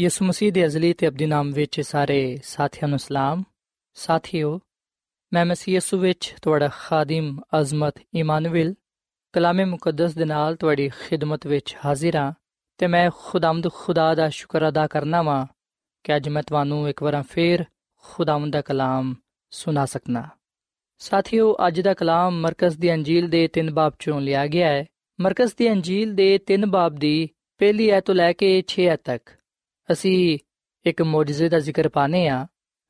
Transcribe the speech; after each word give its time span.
ਯਿਸੂ 0.00 0.24
ਮਸੀਹ 0.24 0.52
ਦੇ 0.52 0.66
ਅਜ਼ਲੀ 0.66 0.92
ਤੇ 0.92 1.08
ਅਬਦੀ 1.08 1.26
ਨਾਮ 1.26 1.52
ਵਿੱਚ 1.52 1.80
ਸਾਰੇ 1.80 2.38
ਸਾਥੀਆਂ 2.44 2.88
ਨੂੰ 2.88 2.98
ਸਲਾਮ। 2.98 3.42
ਸਾਥੀਓ, 3.94 4.60
ਮੈਂ 5.32 5.46
ਮਸੀਹ 5.46 5.74
ਯਿਸੂ 5.74 5.98
ਵਿੱਚ 5.98 6.34
ਤੁਹਾਡਾ 6.42 6.68
ਖਾਦਮ 6.68 7.40
ਅਜ਼ਮਤ 7.60 7.94
ਇਮਾਨੁਅਲ 8.14 8.74
ਕਲਾਮੇ 9.32 9.64
ਮੁਕੱਦਸ 9.64 10.14
ਦੇ 10.14 10.24
ਨਾਲ 10.24 10.56
ਤੁਹਾਡੀ 10.56 10.88
ਖਿਦਮਤ 10.88 11.46
ਵਿੱਚ 11.46 11.76
ਹਾਜ਼ਰ 11.84 12.16
ਹਾਂ 12.16 12.32
ਤੇ 12.78 12.86
ਮੈਂ 12.86 13.10
ਖੁਦਾਮਦ 13.16 13.72
ਖੁਦਾ 13.72 14.14
ਦਾ 14.14 14.28
ਸ਼ੁਕਰ 14.28 14.68
ਅਦਾ 14.68 14.86
ਕਰਨਾ 14.86 15.22
ਵਾਂ 15.22 15.46
ਕਿ 16.04 16.16
ਅੱਜ 16.16 16.28
ਮੈਂ 16.28 16.42
ਤੁਹਾਨੂੰ 16.42 16.88
ਇੱਕ 16.88 17.02
ਵਾਰ 17.02 17.22
ਫੇਰ 17.22 17.64
ਖੁਦਾਵੰਦ 17.96 18.52
ਦਾ 18.52 18.60
ਕਲਾਮ 18.60 19.14
ਸੁਣਾ 19.50 19.84
ਸਕਣਾ 19.84 20.28
ਸਾਥੀਓ, 20.98 21.56
ਅੱਜ 21.66 21.80
ਦਾ 21.80 21.94
ਕਲਾਮ 21.94 22.40
ਮਰਕਜ਼ 22.40 22.78
ਦੀ 22.78 22.94
ਅੰਜੀਲ 22.94 23.28
ਦੇ 23.28 23.48
3 23.48 23.70
ਬਾਬ 23.70 23.92
ਚੋਂ 23.98 24.20
ਲਿਆ 24.20 24.46
ਗਿਆ 24.46 24.68
ਹੈ। 24.68 24.84
ਮਰਕਜ਼ 25.20 25.52
ਦੀ 25.58 25.70
ਅੰਜੀਲ 25.70 26.14
ਦੇ 26.14 26.38
3 26.46 26.66
ਬਾਬ 26.66 26.94
ਦੀ 26.94 27.28
ਪਹਿਲੀ 27.58 27.88
ਐਤ 27.88 28.04
ਤੋਂ 28.04 28.14
ਲੈ 28.14 28.32
ਕੇ 28.32 28.62
6 28.66 28.82
ਐਤ 28.82 29.00
ਤੱਕ 29.04 29.41
ਅਸੀਂ 29.92 30.38
ਇੱਕ 30.86 31.02
ਮੌਜੂਜ਼ੇ 31.02 31.48
ਦਾ 31.48 31.58
ਜ਼ਿਕਰ 31.58 31.88
ਪਾਨੇ 31.88 32.28
ਆ 32.28 32.46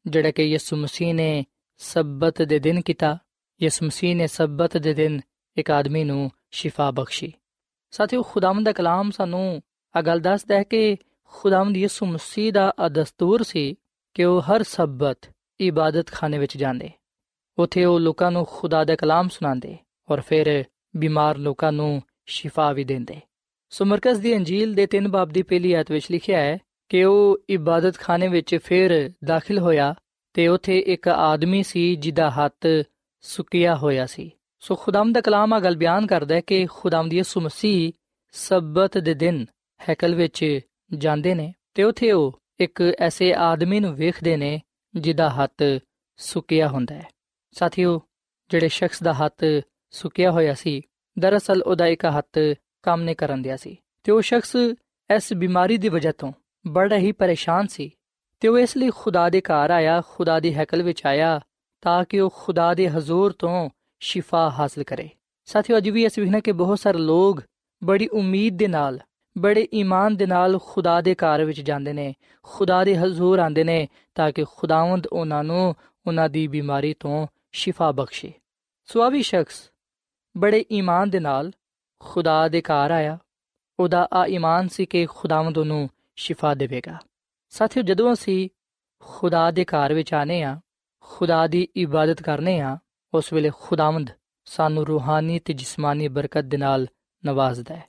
ਜਿਹੜਾ 0.07 0.31
ਕਿ 0.31 0.43
ਯਿਸੂ 0.43 0.77
ਮਸੀਹ 0.77 1.15
ਨੇ 1.15 1.45
ਸਬਤ 1.77 2.43
ਦੇ 2.43 2.59
ਦਿਨ 2.59 2.81
ਕੀਤਾ। 2.81 3.19
ਯਿਸੂ 3.63 3.87
ਮਸੀਹ 3.87 4.17
ਨੇ 4.17 4.27
ਸਬਤ 4.27 4.77
ਦੇ 4.77 4.95
ਦਿਨ 4.95 5.21
ਇੱਕ 5.57 5.71
ਆਦਮੀ 5.71 6.05
ਨੂੰ 6.05 6.31
ਸ਼ਿਫਾ 6.51 6.91
ਬਖਸ਼ੀ। 6.91 7.33
ਸਾਥੀਓ, 7.91 8.23
ਖੁਦਾਵੰਦ 8.23 8.67
ਦਾ 8.67 8.73
ਕਲਾਮ 8.73 9.11
ਸਾਨੂੰ 9.11 9.63
ਆ 9.97 10.01
ਗੱਲ 10.03 10.21
ਦੱਸਦਾ 10.21 10.55
ਹੈ 10.55 10.63
ਕਿ 10.63 10.97
ਖੁਦਾਵੰਦ 11.25 11.77
ਯਿਸੂ 11.77 12.07
ਮਸੀਹ 12.07 12.53
ਦਾ 12.53 12.75
ਦਸਤੂਰ 12.93 13.43
ਸੀ 13.43 13.75
ਕਿ 14.15 14.25
ਉਹ 14.25 14.41
ਹਰ 14.41 14.63
ਸਬਤ 14.63 15.19
ਇਬਾਦਤ 15.61 16.07
ਖਾਨੇ 16.07 16.39
ਵਿੱਚ 16.39 16.57
ਜਾਂਦੇ। 16.57 16.91
ਉਥੇ 17.59 17.85
ਉਹ 17.85 18.01
ਲੋਕਾਂ 18.01 18.31
ਨੂੰ 18.31 18.47
ਖੁਦਾ 18.51 18.85
ਦਾ 18.85 18.97
ਕਲਾਮ 18.97 19.29
ਸੁਣਾਉਂਦੇ 19.29 19.77
ਔਰ 20.11 20.21
ਫਿਰ 20.21 20.65
ਬਿਮਾਰ 20.97 21.37
ਲੋਕਾਂ 21.37 21.73
ਨੂੰ 21.73 22.03
ਸ਼ਿਫਾ 22.27 22.73
ਵੀ 22.73 22.85
ਦਿੰਦੇ। 22.85 23.21
ਸੋ 23.71 23.85
ਮਰਕਜ਼ 23.85 24.21
ਦੀ 24.21 24.37
ਅੰਜੀਲ 24.37 24.75
ਦੇ 24.75 24.87
3 24.87 25.09
ਬਾਬ 25.09 25.29
ਦੀ 25.29 25.43
ਪਹਿਲੀ 25.43 25.73
ਆਇਤ 25.73 25.93
ਵਿੱਚ 25.93 26.11
ਲਿਖਿਆ 26.11 26.41
ਹੈ 26.41 26.59
ਕਿ 26.93 27.05
ਉਹ 27.05 27.39
ਇਬਾਦਤ 27.51 27.99
ਖਾਨੇ 27.99 28.29
ਵਿੱਚ 28.29 28.59
ਫਿਰ 28.65 29.11
ਦਾਖਲ 29.25 29.59
ਹੋਇਆ 29.59 29.95
ਤੇ 30.35 30.49
ਉਥੇ 30.49 30.79
ਇੱਕ 30.79 31.09
ਆਦਮੀ 31.09 31.63
ਸੀ 31.63 31.97
ਜਿਹਦਾ 31.97 32.31
ਹੱਥ 32.31 32.67
ਸੁੱਕਿਆ 33.21 33.77
ਹੋਇਆ 33.77 34.07
ਸੀ। 34.07 34.31
ਸੋ 34.61 34.75
ਖੁਦਾਮ 34.75 35.13
ਦਾ 35.13 35.21
ਕਲਾਮ 35.21 35.53
ਆ 35.53 35.61
ਗੱਲ 35.61 35.77
ਬਿਆਨ 35.77 36.07
ਕਰਦਾ 36.07 36.35
ਹੈ 36.35 36.41
ਕਿ 36.41 36.67
ਖੁਦਾਮ 36.67 37.09
ਦੀ 37.09 37.17
ਯਿਸੂ 37.17 37.41
ਮਸੀਹ 37.41 37.93
ਸਬਤ 38.33 38.99
ਦੇ 38.99 39.15
ਦਿਨ 39.15 39.47
ਹੈਕਲ 39.89 40.15
ਵਿੱਚ 40.15 40.61
ਜਾਂਦੇ 40.95 41.35
ਨੇ 41.35 41.55
ਤੇ 41.75 41.83
ਉਥੇ 41.83 42.13
ਉਹ 42.13 42.41
ਇੱਕ 42.61 42.95
ਐਸੇ 42.99 43.35
ਆਦਮੀ 43.35 43.81
ਨੂੰ 43.81 43.95
ਵੇਖਦੇ 43.95 44.37
ਨੇ 44.37 44.63
ਜਿਹਦਾ 44.95 45.31
ਹੱਥ 45.31 45.63
ਸੁੱਕਿਆ 46.17 46.69
ਹੁੰਦਾ 46.69 46.95
ਹੈ। 46.95 47.09
ਸਾਥੀਓ, 47.53 48.01
ਜਿਹੜੇ 48.51 48.69
ਸ਼ਖਸ 48.69 49.03
ਦਾ 49.03 49.13
ਹੱਥ 49.13 49.45
ਸੁੱਕਿਆ 49.91 50.31
ਹੋਇਆ 50.31 50.55
ਸੀ, 50.55 50.81
ਦਰਅਸਲ 51.19 51.63
ਉਹਦਾ 51.63 51.87
ਇੱਕ 51.87 52.05
ਹੱਥ 52.05 52.39
ਕੰਮ 52.83 53.03
ਨਹੀਂ 53.03 53.17
ਕਰਨ 53.17 53.43
ਦਿਆ 53.43 53.57
ਸੀ 53.57 53.77
ਤੇ 54.03 54.13
ਉਹ 54.13 54.21
ਸ਼ਖਸ 54.21 54.57
ਇਸ 55.17 55.33
ਬਿਮਾਰੀ 55.33 55.79
ਦੀ 55.79 55.89
ਵਜ੍ਹਾ 55.89 56.13
ਤੋਂ 56.13 56.33
ਬੜਾ 56.67 56.97
ਹੀ 56.97 57.13
ਪਰੇਸ਼ਾਨ 57.13 57.67
ਸੀ 57.67 57.91
ਤੇ 58.41 58.49
ਉਹ 58.49 58.59
ਇਸ 58.59 58.77
ਲਈ 58.77 58.91
ਖੁਦਾ 58.91 59.29
ਦੇ 59.31 59.41
ਘਰ 59.41 59.71
ਆਇਆ, 59.71 60.03
ਖੁਦਾ 60.09 60.41
ਦੀ 60.41 60.55
ਹੈਕਲ 60.55 60.83
ਵਿੱਚ 60.83 61.07
ਆਇਆ 61.07 61.41
ਤਾਂ 61.83 62.05
ਕਿ 62.05 62.21
ਉਹ 62.21 62.33
ਖੁਦਾ 62.37 62.75
ਦੇ 62.75 62.89
ਹਜ਼ੂਰ 62.89 63.33
ਤੋਂ 63.33 63.71
ਸ਼ਿਫਾ 64.01 64.51
ਹਾਸਲ 64.51 64.83
ਕਰੇ। 64.83 65.09
ਸਾਥੀਓ, 65.45 65.77
ਅੱਜ 65.77 65.89
ਵੀ 65.89 66.07
ਅਸੀਂ 66.07 66.23
ਵੇਖਣਾ 66.23 66.41
ਕਿ 66.41 66.53
ਬਹੁਤ 66.53 66.79
ਸਾਰੇ 66.79 66.99
ਲੋਕ 66.99 67.43
ਬੜੀ 67.85 68.09
ਉਮੀਦ 68.09 68.57
ਦੇ 68.57 68.67
ਨਾਲ, 68.67 68.99
ਬੜੇ 69.39 69.69
ਈਮਾਨ 69.75 70.17
ਦੇ 70.17 70.27
ਨਾਲ 70.27 70.59
ਖੁਦਾ 70.65 71.01
ਦੇ 71.01 71.15
ਘਰ 71.15 71.45
ਵਿੱਚ 71.45 71.61
ਜਾਂਦੇ 71.61 71.93
ਨੇ, 71.93 72.15
ਖੁਦਾ 72.43 72.85
ਦੇ 72.85 72.97
ਹਜ਼ੂਰ 72.99 73.39
ਆਉਂਦੇ 73.39 73.65
ਨੇ 73.65 73.89
ਤਾਂ 74.15 74.31
ਕਿ 74.33 74.45
ਖੁਦਾਵੰਦ 74.57 75.07
ਉਹਨਾਂ 75.07 75.45
ਨੂੰ 75.45 75.75
ਉਹਨਾਂ 76.07 76.29
ਦੀ 76.29 76.47
ਬਿਮਾਰੀ 76.47 76.95
ਤੋਂ 77.01 77.27
ਸ਼ਿਫਾ 77.53 77.93
ਬਖਸ਼ੇ। 77.93 78.33
ਸੋ 78.85 79.03
ਆ 79.03 79.09
ਵੀ 79.09 79.23
ਸ਼ਖਸ 79.23 79.71
ਬੜੇ 80.37 80.65
ਈਮਾਨ 80.73 81.11
ਦੇ 81.11 81.21
ਨਾਲ 81.21 81.51
ਖੁਦਾ 82.01 82.49
ਦੇ 82.49 82.61
ਘਰ 82.61 82.91
ਆਇਆ। 82.91 83.19
ਉਹਦਾ 83.79 84.09
ਆ 84.13 84.27
ਈਮਾਨ 84.27 84.69
ਸੀ 84.69 84.87
ਕਿ 84.87 85.07
ਖੁਦਾਵੰਦ 85.07 85.59
ਉਹਨੂੰ 85.59 85.89
ਸ਼ਿਫਾ 86.17 86.55
ਦੇਵੇਗਾ। 86.55 86.99
ਸਾਥੀਓ, 87.51 87.83
ਜਦੋਂ 87.83 88.13
ਅਸੀਂ 88.13 88.49
ਖੁਦਾ 89.01 89.51
ਦੇ 89.51 89.65
ਘਰ 89.65 89.95
ਵਿੱਚ 89.95 90.15
ਆਨੇ 90.15 90.43
ਆ 90.43 90.61
ਖੁਦਾ 91.01 91.47
ਦੀ 91.47 91.69
ਇਬਾਦਤ 91.77 92.23
ਕਰਨੇ 92.23 92.61
ਆ 92.61 92.79
ਉਸ 93.15 93.33
ਵੇਲੇ 93.33 93.51
ਖੁਦਾਵੰਦ 93.61 94.11
ਸਾਨੂੰ 94.45 94.87
ਰੂਹਾਨੀ 94.87 95.39
ਤੇ 95.39 95.53
ਜਿਸਮਾਨੀ 95.53 96.09
ਬਰਕਤ 96.09 96.45
ਦੇ 96.45 96.57
ਨਾਲ 96.57 96.87
ਨਵਾਜ਼ਦਾ 97.25 97.77
ਹੈ। 97.77 97.85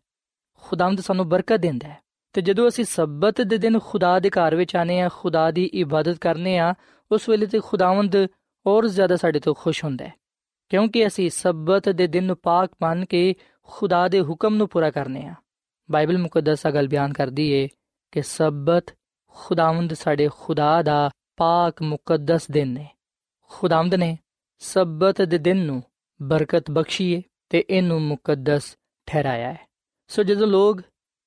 ਖੁਦਾਵੰਦ 0.57 1.01
ਸਾਨੂੰ 1.01 1.29
ਬਰਕਤ 1.29 1.57
ਦਿੰਦਾ 1.57 1.87
ਹੈ। 1.87 1.97
ਤੇ 2.33 2.41
ਜਦੋਂ 2.41 2.69
ਅਸੀਂ 2.69 2.85
ਸਬਤ 2.85 3.41
ਦੇ 3.41 3.57
ਦਿਨ 3.57 3.79
ਖੁਦਾ 3.79 4.19
ਦੇ 4.19 4.29
ਘਰ 4.29 4.55
ਵਿੱਚ 4.55 4.75
ਆਨੇ 4.75 5.01
ਆ 5.01 5.09
ਖੁਦਾ 5.13 5.51
ਦੀ 5.51 5.65
ਇਬਾਦਤ 5.65 6.17
ਕਰਨੇ 6.17 6.57
ਆ 6.57 6.73
ਉਸ 7.11 7.29
ਵੇਲੇ 7.29 7.45
ਤੇ 7.45 7.59
ਖੁਦਾਵੰਦ 7.59 8.15
ਹੋਰ 8.65 8.87
ਜ਼ਿਆਦਾ 8.87 9.15
ਸਾਡੇ 9.15 9.39
ਤੋਂ 9.39 9.55
ਖੁਸ਼ 9.55 9.83
ਹੁੰਦਾ 9.83 10.05
ਹੈ। 10.05 10.13
ਕਿਉਂਕਿ 10.69 11.07
ਅਸੀਂ 11.07 11.29
ਸਬਤ 11.29 11.89
ਦੇ 11.89 12.07
ਦਿਨ 12.07 12.23
ਨੂੰ 12.23 12.37
ਪਾਕ 12.37 12.71
ਮੰਨ 12.81 13.05
ਕੇ 13.05 13.35
ਖੁਦਾ 13.63 14.07
ਦੇ 14.07 14.21
ਹੁਕਮ 14.21 14.55
ਨੂੰ 14.55 14.69
ਪੂਰਾ 14.69 14.91
ਕਰਨੇ 14.91 15.25
ਆ 15.25 15.35
ਬਾਈਬਲ 15.91 16.17
ਮੁਕੱਦਸ 16.17 16.67
ਗੱਲ 16.67 16.87
ਬਿਆਨ 16.87 17.13
ਕਰਦੀ 17.13 17.51
ਏ 17.51 17.69
ਕਿ 18.13 18.21
ਸਬਤ 18.21 18.93
ਖੁਦਾਵੰਦ 19.27 19.93
ਸਾਡੇ 19.93 20.29
ਖੁਦਾ 20.39 20.81
ਦਾ 20.81 21.09
ਪਾਕ 21.37 21.81
ਮੁਕੱਦਸ 21.81 22.51
ਦਿਨ 22.51 22.67
ਨੇ। 22.67 22.89
ਖੁਦਾਵੰਦ 23.41 23.95
ਨੇ 23.95 24.17
ਸਬਤ 24.59 25.21
ਦੇ 25.21 25.37
ਦਿਨ 25.37 25.57
ਨੂੰ 25.57 25.83
ਬਰਕਤ 26.21 26.71
ਬਖਸ਼ੀਏ 26.71 27.21
ਤੇ 27.49 27.65
ਇਹਨੂੰ 27.69 28.01
ਮੁਕੱਦਸ 28.01 28.77
ਠਹਿਰਾਇਆ 29.05 29.53
ਹੈ। 29.53 29.67
ਸੋ 30.07 30.23
ਜਦੋਂ 30.23 30.47
ਲੋਕ 30.47 30.81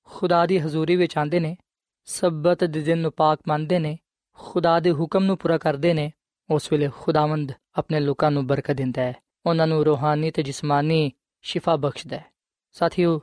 ਖੁਦਾ 0.05 0.47
ਦੀ 0.47 0.59
ਹਜ਼ੂਰੀ 0.59 0.97
ਵਿੱਚ 0.97 1.19
ਆਉਂਦੇ 1.19 1.41
ਨੇ, 1.41 1.57
ਸਬਤ 2.05 2.65
ਦੇ 2.65 2.81
ਦਿਨ 2.81 2.99
ਨੂੰ 2.99 3.13
ਪਾਕ 3.13 3.39
ਮੰਨਦੇ 3.49 3.79
ਨੇ, 3.79 3.99
ਖੁਦਾ 4.33 4.81
ਦੇ 4.81 4.93
ਹੁਕਮ 4.93 5.25
ਨੂੰ 5.25 5.39
ਪੂਰਾ 5.39 5.59
ਕਰਦੇ 5.59 5.95
ਨੇ, 5.95 6.13
ਉਸ 6.51 6.73
ਵੇਲੇ 6.73 6.91
ਖੁਦਾਵੰਦ 7.01 7.53
ਆਪਣੇ 7.75 8.01
ਲੋਕਾਂ 8.01 8.31
ਨੂੰ 8.31 8.47
ਬਰਕਤ 8.47 8.75
ਦਿੰਦਾ 8.75 9.03
ਹੈ। 9.03 9.15
ਉਹਨਾਂ 9.47 9.67
ਨੂੰ 9.67 9.85
ਰੂਹਾਨੀ 9.85 10.31
ਤੇ 10.31 10.43
ਜਿਸਮਾਨੀ 10.43 11.13
ਸ਼ਿਫਾ 11.43 11.77
ਬਖਸ਼ਦਾ 11.77 12.17
ਹੈ। 12.17 12.25
ਸਾਥੀਓ, 12.73 13.21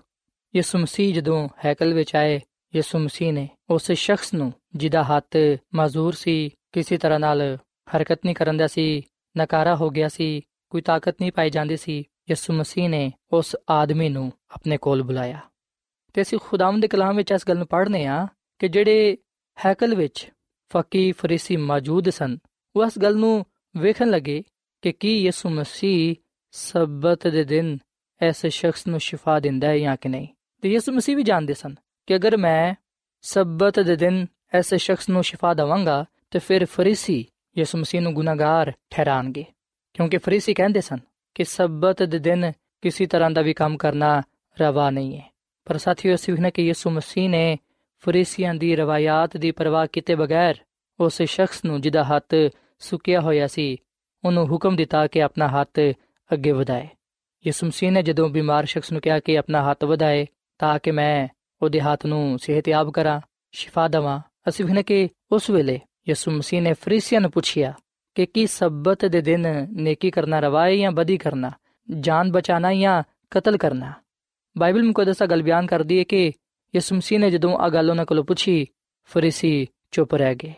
ਯਿਸੂ 0.56 0.78
ਮਸੀਹ 0.78 1.16
ਜਦੋਂ 1.16 1.50
ਹੈਕਲ 1.66 1.94
ਵਿੱਚ 1.94 2.16
ਆਏ 2.16 2.42
ਯਿਸੂ 2.76 3.00
ਮਸੀਹ 3.00 3.34
ਨੇ 3.34 3.50
ਉਸ 3.70 3.92
ਸ਼ਖਸ 3.92 4.34
ਨੂੰ, 4.34 4.54
ਜਿਹਦਾ 4.76 5.04
ਹੱਥ 5.04 5.38
ਮਜ਼ਦੂਰ 5.76 6.14
ਸੀ, 6.14 6.50
ਕਿਸੇ 6.72 6.98
ਤਰ੍ਹਾਂ 6.98 7.20
ਨਾਲ 7.20 7.58
ਹਰਕਤ 7.96 8.20
ਨਹੀਂ 8.26 8.36
ਕਰਨ 8.36 8.58
ਦਾ 8.58 8.68
ਸੀ, 8.68 9.02
ਨਕਾਰਾ 9.38 9.76
ਹੋ 9.76 9.90
ਗਿਆ 9.90 10.08
ਸੀ, 10.08 10.42
ਕੋਈ 10.70 10.82
ਤਾਕਤ 10.82 11.16
ਨਹੀਂ 11.22 11.32
ਪਾਈ 11.32 11.50
ਜਾਂਦੀ 11.50 11.78
ਸੀ, 11.78 12.00
ਯਿਸੂ 12.30 12.54
ਮਸੀਹ 12.54 12.90
ਨੇ 12.90 13.14
ਉਸ 13.32 13.56
ਆਦਮੀ 13.70 14.10
ਨੂੰ 14.10 14.34
ਆਪਣੇ 14.52 14.78
ਕੋਲ 14.78 15.04
ਬੁਲਾਇਆ। 15.04 15.40
ਤੇ 16.14 16.22
ਅਸੀਂ 16.22 16.40
ਖੁਦਾਵੰਦ 16.44 16.82
ਦੇ 16.82 16.88
ਕਲਾਮ 16.88 17.16
ਵਿੱਚ 17.16 17.32
ਇਸ 17.32 17.48
ਗੱਲ 17.48 17.58
ਨੂੰ 17.58 17.68
ਪੜ੍ਹਨੇ 17.68 18.06
ਆ 18.06 18.28
ਕਿ 18.60 18.68
ਜਿਹੜੇ 18.68 19.18
ਹੈਕਲ 19.66 19.96
ਵਿੱਚ 19.96 20.32
ਫਕੀ 20.74 21.12
ਫਰੀਸੀ 21.12 21.58
ਮੌਜੂਦ 21.58 22.10
ਸਨ, 22.10 22.38
ਉਹ 22.76 22.86
ਇਸ 22.86 23.00
ਗੱਲ 23.00 23.16
ਨੂੰ 23.16 23.46
ਵੇਖਣ 23.78 24.10
ਲੱਗੇ 24.10 24.44
ਕਿ 24.82 24.92
ਕੀ 24.92 25.24
ਯਿਸੂ 25.24 25.50
ਮਸੀਹ 25.50 26.16
ਸਬਤ 26.52 27.28
ਦੇ 27.28 27.44
ਦਿਨ 27.44 27.78
ਐਸੇ 28.22 28.50
ਸ਼ਖਸ 28.50 28.88
ਨੂੰ 28.88 29.00
ਸ਼ਿਫਾ 29.00 29.40
ਦਿੰਦਾ 29.40 29.68
ਹੈ 29.68 29.78
ਜਾਂ 29.78 29.98
ਕਿ 29.98 30.10
ਨਹੀਂ। 30.10 30.28
ਤੇ 30.62 30.70
ਯਿਸੂ 30.70 30.92
ਮਸੀਹ 30.92 31.16
ਵੀ 31.16 31.24
ਜਾਣਦੇ 31.24 31.54
ਸਨ 31.54 31.76
ਕਿ 32.08 32.16
ਅਗਰ 32.16 32.38
ਮੈਂ 32.38 32.76
ਸਬਤ 33.22 33.80
ਦੇ 33.80 33.96
ਦਿਨ 33.96 34.26
ਐਸੇ 34.54 34.78
ਸ਼ਖਸ 34.78 35.10
ਨੂੰ 35.10 35.24
ਸ਼ਿਫਾ 35.24 35.54
ਦਵਾਂਗਾ 35.54 36.06
ਤੇ 36.32 36.40
ਫਿਰ 36.40 36.66
ਫਰੀਸੀ 36.66 37.26
ਯਿਸੂ 37.58 37.78
ਮਸੀਹ 37.78 38.02
ਨੂੰ 38.02 38.14
ਗੁਨਾਹਗਾਰ 38.14 38.72
ਠਹਿਰਾਣਗੇ 38.90 39.46
ਕਿਉਂਕਿ 39.94 40.18
ਫਰੀਸੀ 40.18 40.54
ਕਹਿੰਦੇ 40.54 40.82
ਸਨ 40.82 41.00
ਕਿ 41.36 41.44
ਸਬਤ 41.44 42.04
ਦੇ 42.04 42.20
ਦਿਨ 42.20 42.52
ਕਿਸੇ 42.82 43.06
ਤਰ੍ਹਾਂ 43.06 43.32
ਦਾ 43.32 43.42
ਵੀ 43.42 43.54
ਕੰਮ 43.54 43.78
ਕਰਨਾ 43.78 44.22
ਰਵਾ 44.62 44.90
ਨਹੀਂ 44.90 45.18
ਹੈ 45.18 45.30
ਪਰ 45.66 45.78
ਸਾਥੀਓ 45.78 46.16
ਅਸੀਂ 46.16 46.34
ਵੇਖਣਾ 46.34 46.50
ਕਿ 46.50 46.62
ਯਿਸੂ 46.68 46.90
ਮਸੀਹ 46.90 47.30
ਨੇ 47.30 47.58
ਫਰੀਸੀਆਂ 48.00 48.54
ਦੀ 48.56 48.76
ਰਵਾਇਤ 48.76 49.38
ਦੀ 49.38 49.52
ਪਰਵਾਹ 49.52 49.88
ਕੀਤੇ 49.94 50.16
ਬਗੈਰ 50.16 50.56
ਉਸ 51.00 51.22
ਸ਼ਖਸ 51.22 51.66
ਨੂੰ 51.66 51.82
ਜਿਹਦਾ 51.82 52.04
ਹੱਥ 52.04 52.36
ਸੁੱਕਿਆ 52.80 53.22
ਹੋਇਆ 53.22 53.48
ਸੀ 53.48 53.78
ਉਹਨੂੰ 54.24 54.48
ਹੁਕਮ 54.48 54.76
ਦਿੱਤਾ 54.76 55.08
ਕਿ 55.08 55.22
ਆਪਣਾ 55.22 55.48
ਹੱਥ 55.48 55.80
ਅੱਗੇ 56.34 56.52
ਵਧਾਏ 56.52 56.88
ਯਿਸੂ 57.46 57.68
ਮਸੀਹ 57.68 57.92
ਨੇ 57.92 58.04
ਜਦੋਂ 58.04 58.30
ਬਿਮਾਰ 58.30 58.66
ਸ਼ਖਸ 58.66 58.92
ਨੂੰ 58.92 59.02
ਕਿਹਾ 59.02 59.20
ਕਿ 59.20 59.38
ਆਪਣਾ 59.38 59.72
ਹੱਥ 59.72 59.84
ਵਧਾਏ 59.84 60.26
ਤਾਂ 60.60 60.80
ਕਿ 60.80 60.92
ਮੈਂ 60.92 61.28
ਉਹਦੇ 61.64 61.80
ਹੱਥ 61.80 62.06
ਨੂੰ 62.06 62.40
ਸਿਹਤਯਾਬ 62.40 62.92
ਕਰਾਂ, 62.92 63.22
ਸ਼ਿਫਾ 63.52 63.88
ਦਵਾਂ। 63.88 64.20
ਅਸੀਂ 64.50 64.66
ਵੇਖਨੇ 64.66 64.84
ਕਿ 64.84 65.10
ਉਸ 65.32 65.50
ਵੇਲੇ 65.50 65.80
ਯਿਸੂ 66.10 66.32
ਮਸੀਹ 66.32 66.62
ਨੇ 66.62 66.74
ਫਰੀਸੀਆਂ 66.74 67.22
ਨੂੰ 67.22 67.32
ਪੁੱਛਿਆ 67.32 67.74
ਕਿ 68.16 68.26
ਕੀ 68.26 68.48
ਸਬਤ 68.48 69.06
ਦੇ 69.06 69.22
ਦਿਨ 69.22 69.68
ਨੇਕੀ 69.72 70.12
ਕਰਨਾ 70.12 70.40
ਰਵਾ 70.40 70.66
ਹੈ 70.66 70.76
ਜਾਂ 70.76 70.92
ਬਦੀ 70.92 71.18
ਕਰਨਾ, 71.18 71.52
ਜਾਨ 72.00 72.32
ਬਚਾਣਾ 72.32 72.74
ਜਾਂ 72.74 73.04
ਕਤਲ 73.32 73.58
ਕਰਨਾ? 73.58 73.94
ਬਾਈਬਲ 74.58 74.84
ਮੁਕੱਦਸ 74.84 75.24
ਗੱਲ 75.24 75.44
ਬਿਆਨ 75.44 75.66
ਕਰਦੀ 75.66 76.00
ਹੈ 76.00 76.04
ਕਿ 76.04 76.32
ਯਿਸੂ 76.76 76.96
ਮਸੀਹ 76.96 77.20
ਨੇ 77.20 77.32
ਜਦੋਂ 77.32 77.58
ਆ 77.58 77.70
ਗੱਲ 77.70 77.90
ਉਹਨਾਂ 77.90 78.06
ਕੋਲੋਂ 78.06 78.24
ਪੁੱਛੀ, 78.24 78.68
ਫਰੀਸੀ 79.04 79.68
ਚੁੱਪ 79.92 80.16
ਰਹਿ 80.16 80.36
ਗਏ। 80.36 80.54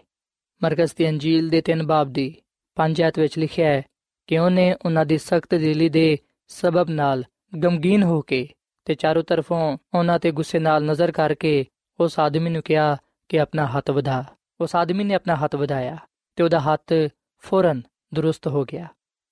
ਮਰਕਸ 0.63 0.95
ਦੀ 0.95 1.09
ਅੰਜੀਲ 1.09 1.49
ਦੇ 1.49 1.61
3 1.61 1.83
ਬਾਬ 1.83 2.09
ਦੀ 2.09 2.35
5 2.75 3.01
ਐਤ 3.01 3.19
ਵਿੱਚ 3.19 3.39
ਲਿਖਿਆ 3.39 3.67
ਹੈ 3.67 3.81
ਕਿ 4.27 4.37
ਉਹਨੇ 4.37 4.75
ਉਹਨਾਂ 4.85 5.05
ਦੀ 5.05 5.17
ਸਖਤ 5.17 5.55
ਦਿਲੀ 5.55 5.89
ਦੇ 5.89 6.17
ਸਬਬ 6.47 6.89
ਨਾਲ 6.89 7.23
ਗਮਗੀਨ 7.63 8.03
ਹੋ 8.03 8.21
ਕੇ 8.21 8.49
ਤੇ 8.85 8.95
ਚਾਰੋਂ 8.95 9.23
ਤਰਫੋਂ 9.23 9.77
ਉਹਨਾਂ 9.93 10.19
ਤੇ 10.19 10.31
ਗੁੱਸੇ 10.31 10.59
ਨਾਲ 10.59 10.83
ਨਜ਼ਰ 10.83 11.11
ਕਰਕੇ 11.11 11.65
ਉਸ 11.99 12.19
ਆਦਮੀ 12.19 12.49
ਨੂੰ 12.49 12.61
ਕਿਹਾ 12.61 12.97
ਕਿ 13.29 13.39
ਆਪਣਾ 13.39 13.67
ਹੱਥ 13.67 13.91
ਵਧਾ। 13.91 14.23
ਉਸ 14.61 14.75
ਆਦਮੀ 14.75 15.03
ਨੇ 15.03 15.13
ਆਪਣਾ 15.13 15.35
ਹੱਥ 15.35 15.55
ਵਧਾਇਆ 15.55 15.97
ਤੇ 16.35 16.43
ਉਹਦਾ 16.43 16.59
ਹੱਥ 16.59 16.93
ਫੌਰਨ 17.39 17.81
ਦਰੁਸਤ 18.13 18.47
ਹੋ 18.47 18.63
ਗਿਆ। 18.63 18.87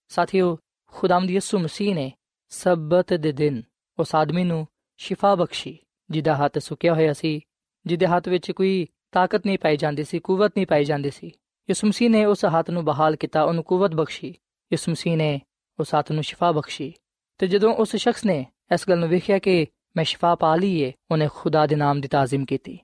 ਸਾਥੀਓ 0.08 0.58
ਖੁਦਾਮਦ 0.88 1.32
ਯਿਸੂ 1.32 1.60
ਮਸੀਹ 1.60 1.96
ਨੇ 1.96 2.12
ਸਬਤ 2.50 3.14
ਦੇ 3.14 3.32
ਦਿਨ 3.32 3.64
ਉਸ 4.00 4.16
ਆਦਮੀ 4.16 4.44
ਨੂੰ 4.44 4.68
ਸ਼ਿਫਾ 4.98 5.36
ਬਖਸ਼ੀ, 5.36 5.78
ਜਿਹਦਾ 6.12 6.36
ਹੱਥ 6.36 6.58
ਸੁੱਕਿਆ 6.58 6.94
ਹੋਇਆ 6.94 7.14
ਸੀ, 7.14 7.42
ਜਿਹਦੇ 7.86 8.08
ਹੱਥ 8.08 8.30
ਵਿੱਚ 8.30 8.52
ਕੋਈ 8.52 8.88
ਤਾਕਤ 9.12 9.46
ਨਹੀਂ 9.46 9.58
ਪਾਈ 9.58 9.78
ਜਾਂਦੀ 9.78 10.04
ਸੀ, 10.04 10.20
ਕੂਵਤ 10.20 10.54
ਨਹੀਂ 10.58 10.68
ਪਾਈ 10.68 10.84
ਜਾਂਦੀ 10.84 11.12
ਸੀ। 11.12 11.28
ਯਿਸੂ 11.70 11.88
ਮਸੀਹ 11.88 12.10
ਨੇ 12.10 12.26
ਉਸ 12.26 12.46
ਹੱਥ 12.46 12.70
ਨੂੰ 12.70 12.86
ਬਹਾਲ 12.86 13.16
ਕੀਤਾ, 13.16 13.44
ਉਹਨੂੰ 13.44 13.64
ਕੂਵਤ 13.64 13.92
ਬਖਸ਼ੀ। 13.92 14.28
ਯਿਸੂ 14.74 14.92
ਮਸੀਹ 14.92 15.18
ਨੇ 15.18 15.42
ਉਸ 15.80 15.96
ਹੱਥ 15.96 16.12
ਨੂੰ 16.12 16.24
ਸ਼ਿਫਾ 16.24 16.52
ਬਖਸ਼ੀ 16.52 16.94
ਤੇ 17.38 17.48
ਜਦੋਂ 17.48 17.74
ਉਸ 17.74 17.96
ਸ਼ਖਸ 17.96 18.26
ਨੇ 18.26 18.46
ਇਸ 18.73 18.89
ਗੱਲ 18.89 18.99
ਨੂੰ 18.99 19.09
ਵੇਖਿਆ 19.09 19.39
ਕਿ 19.39 19.67
ਮੈਂ 19.97 20.05
ਸ਼ਿਫਾ 20.05 20.35
ਪਾ 20.35 20.55
ਲਈ 20.57 20.81
ਏ 20.81 20.93
ਉਹਨੇ 21.11 21.29
ਖੁਦਾ 21.35 21.67
ਦੇ 21.67 21.77
ਨਾਮ 21.77 22.01
ਦੀ 22.01 22.09
ਤਾਜ਼ੀਮ 22.09 22.45
ਕੀਤੀ 22.45 22.79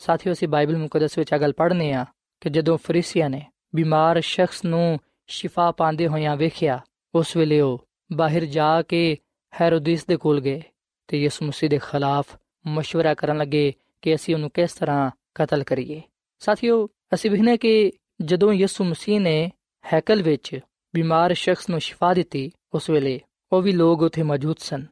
ਸਾਥੀਓ 0.00 0.32
ਅਸੀਂ 0.32 0.48
ਬਾਈਬਲ 0.48 0.76
ਮੁਕੱਦਸ 0.76 1.18
ਵਿੱਚ 1.18 1.32
ਇਹ 1.32 1.38
ਗੱਲ 1.38 1.52
ਪੜ੍ਹਨੇ 1.52 1.92
ਆ 1.92 2.04
ਕਿ 2.40 2.50
ਜਦੋਂ 2.50 2.78
ਫਰੀਸੀਆਂ 2.78 3.30
ਨੇ 3.30 3.42
ਬਿਮਾਰ 3.74 4.20
ਸ਼ਖਸ 4.20 4.64
ਨੂੰ 4.64 4.98
ਸ਼ਿਫਾ 5.28 5.70
ਪਾਉਂਦੇ 5.70 6.06
ਹੋਇਆਂ 6.06 6.36
ਵੇਖਿਆ 6.36 6.80
ਉਸ 7.14 7.36
ਵੇਲੇ 7.36 7.60
ਉਹ 7.60 7.86
ਬਾਹਰ 8.12 8.44
ਜਾ 8.44 8.82
ਕੇ 8.82 9.16
ਹੈਰੋਦਿਸ 9.52 10.04
ਦੇ 10.06 10.16
ਕੋਲ 10.16 10.40
ਗਏ 10.40 10.62
ਤੇ 11.08 11.18
ਯਿਸੂ 11.18 11.46
ਮਸੀਹ 11.46 11.70
ਦੇ 11.70 11.78
ਖਿਲਾਫ 11.78 12.36
مشورہ 12.68 13.14
ਕਰਨ 13.16 13.38
ਲੱਗੇ 13.38 13.72
ਕਿ 14.02 14.14
ਅਸੀਂ 14.14 14.34
ਉਹਨੂੰ 14.34 14.50
ਕਿਸ 14.50 14.72
ਤਰ੍ਹਾਂ 14.72 15.10
ਕਤਲ 15.34 15.62
ਕਰੀਏ 15.62 16.00
ਸਾਥੀਓ 16.40 16.88
ਅਸੀਂ 17.14 17.30
ਵੇਖਨੇ 17.30 17.56
ਕਿ 17.56 17.92
ਜਦੋਂ 18.22 18.52
ਯਿਸੂ 18.52 18.84
ਮਸੀਹ 18.84 19.20
ਨੇ 19.20 19.50
ਹੈਕਲ 19.84 20.22
ਵਿੱਚ 20.22 20.60
ਬਿਮਾਰ 20.94 21.34
ਸ਼ਖਸ 21.34 21.70
ਨੂੰ 21.70 21.80
ਸ਼ਿਫਾ 21.80 22.14
ਦਿੱਤੀ 22.14 22.50
ਉਸ 22.74 22.90
ਵੇਲੇ 22.90 23.20
ਉਹ 23.52 23.62
ਵੀ 23.62 23.72
ਲੋਕ 23.72 24.02
ਉੱਥੇ 24.02 24.22
ਮੌਜੂਦ 24.22 24.58
ਸਨ 24.58 24.86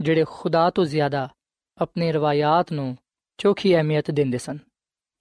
ਜਿਹੜੇ 0.00 0.24
ਖੁਦਾ 0.30 0.70
ਤੋਂ 0.70 0.84
ਜ਼ਿਆਦਾ 0.84 1.28
ਆਪਣੇ 1.78 2.12
ਰਵਾਇਤ 2.12 2.72
ਨੂੰ 2.72 2.96
ਚੋਖੀ 3.38 3.74
ਅਹਿਮੀਅਤ 3.74 4.10
ਦਿੰਦੇ 4.10 4.38
ਸਨ। 4.38 4.58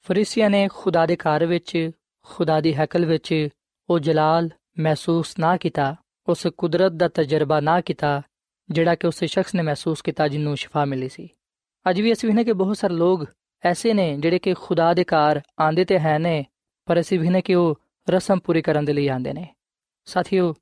ਫਰੀਸੀਆਂ 0.01 0.50
ਨੇ 0.50 0.67
ਖੁਦਾ 0.74 1.05
ਦੇ 1.05 1.15
ਘਰ 1.15 1.46
ਵਿੱਚ, 1.46 1.91
ਖੁਦਾ 2.24 2.62
ਦੀ 2.62 2.75
ਹੈਕਲ 2.75 3.05
ਵਿੱਚ 3.05 3.50
ਉਹ 3.89 4.00
ਜਲਾਲ 4.00 4.50
ਮਹਿਸੂਸ 4.79 5.39
ਨਾ 5.39 5.57
ਕੀਤਾ, 5.57 5.96
ਉਸ 6.27 6.48
ਕੁਦਰਤ 6.57 6.91
ਦਾ 6.91 7.07
ਤਜਰਬਾ 7.07 7.60
ਨਾ 7.60 7.81
ਕੀਤਾ, 7.81 8.22
ਜਿਹੜਾ 8.69 8.96
ਕਿ 8.96 9.07
ਉਸ 9.07 9.24
ਸ਼ਖਸ 9.24 9.55
ਨੇ 9.55 9.62
ਮਹਿਸੂਸ 9.62 10.01
ਕੀਤਾ 10.01 10.27
ਜਿੰਨੂੰ 10.27 10.57
ਸ਼ਿਫਾ 10.57 10.86
ਮਿਲੀ 10.86 11.10
ਸੀ। 11.10 11.29
ਅੱਜ 11.89 12.01
ਵੀ 12.01 12.13
ਅਸੀਂ 12.13 12.29
ਵੇਖਨੇ 12.29 12.43
ਕਿ 12.43 12.53
ਬਹੁਤ 12.53 12.77
ਸਾਰੇ 12.77 12.93
ਲੋਕ 12.93 13.25
ਐਸੇ 13.63 13.93
ਨੇ 13.93 14.17
ਜਿਹੜੇ 14.17 14.39
ਕਿ 14.39 14.53
ਖੁਦਾ 14.53 14.93
ਦੇ 14.93 15.03
ਘਰ 15.03 15.41
ਆਂਦੇ 15.62 15.86
ਤੇ 15.86 16.00
ਹੈ 16.00 16.19
ਨੇ, 16.19 16.46
ਪਰ 16.86 17.00
ਅਸੀਂ 17.00 17.19
ਵੇਖਨੇ 17.19 17.41
ਕਿ 17.41 17.55
ਉਹ 17.55 17.79
ਰਸਮ 18.10 18.39
ਪੂਰੀ 18.39 18.62
ਕਰਨ 18.62 18.86
ਦੇ 18.86 18.93
ਲਈ 18.93 19.07
ਆਂਦੇ 19.07 19.34
ਨੇ। 19.34 19.55
ਸਾਥੀਓ, 20.05 20.53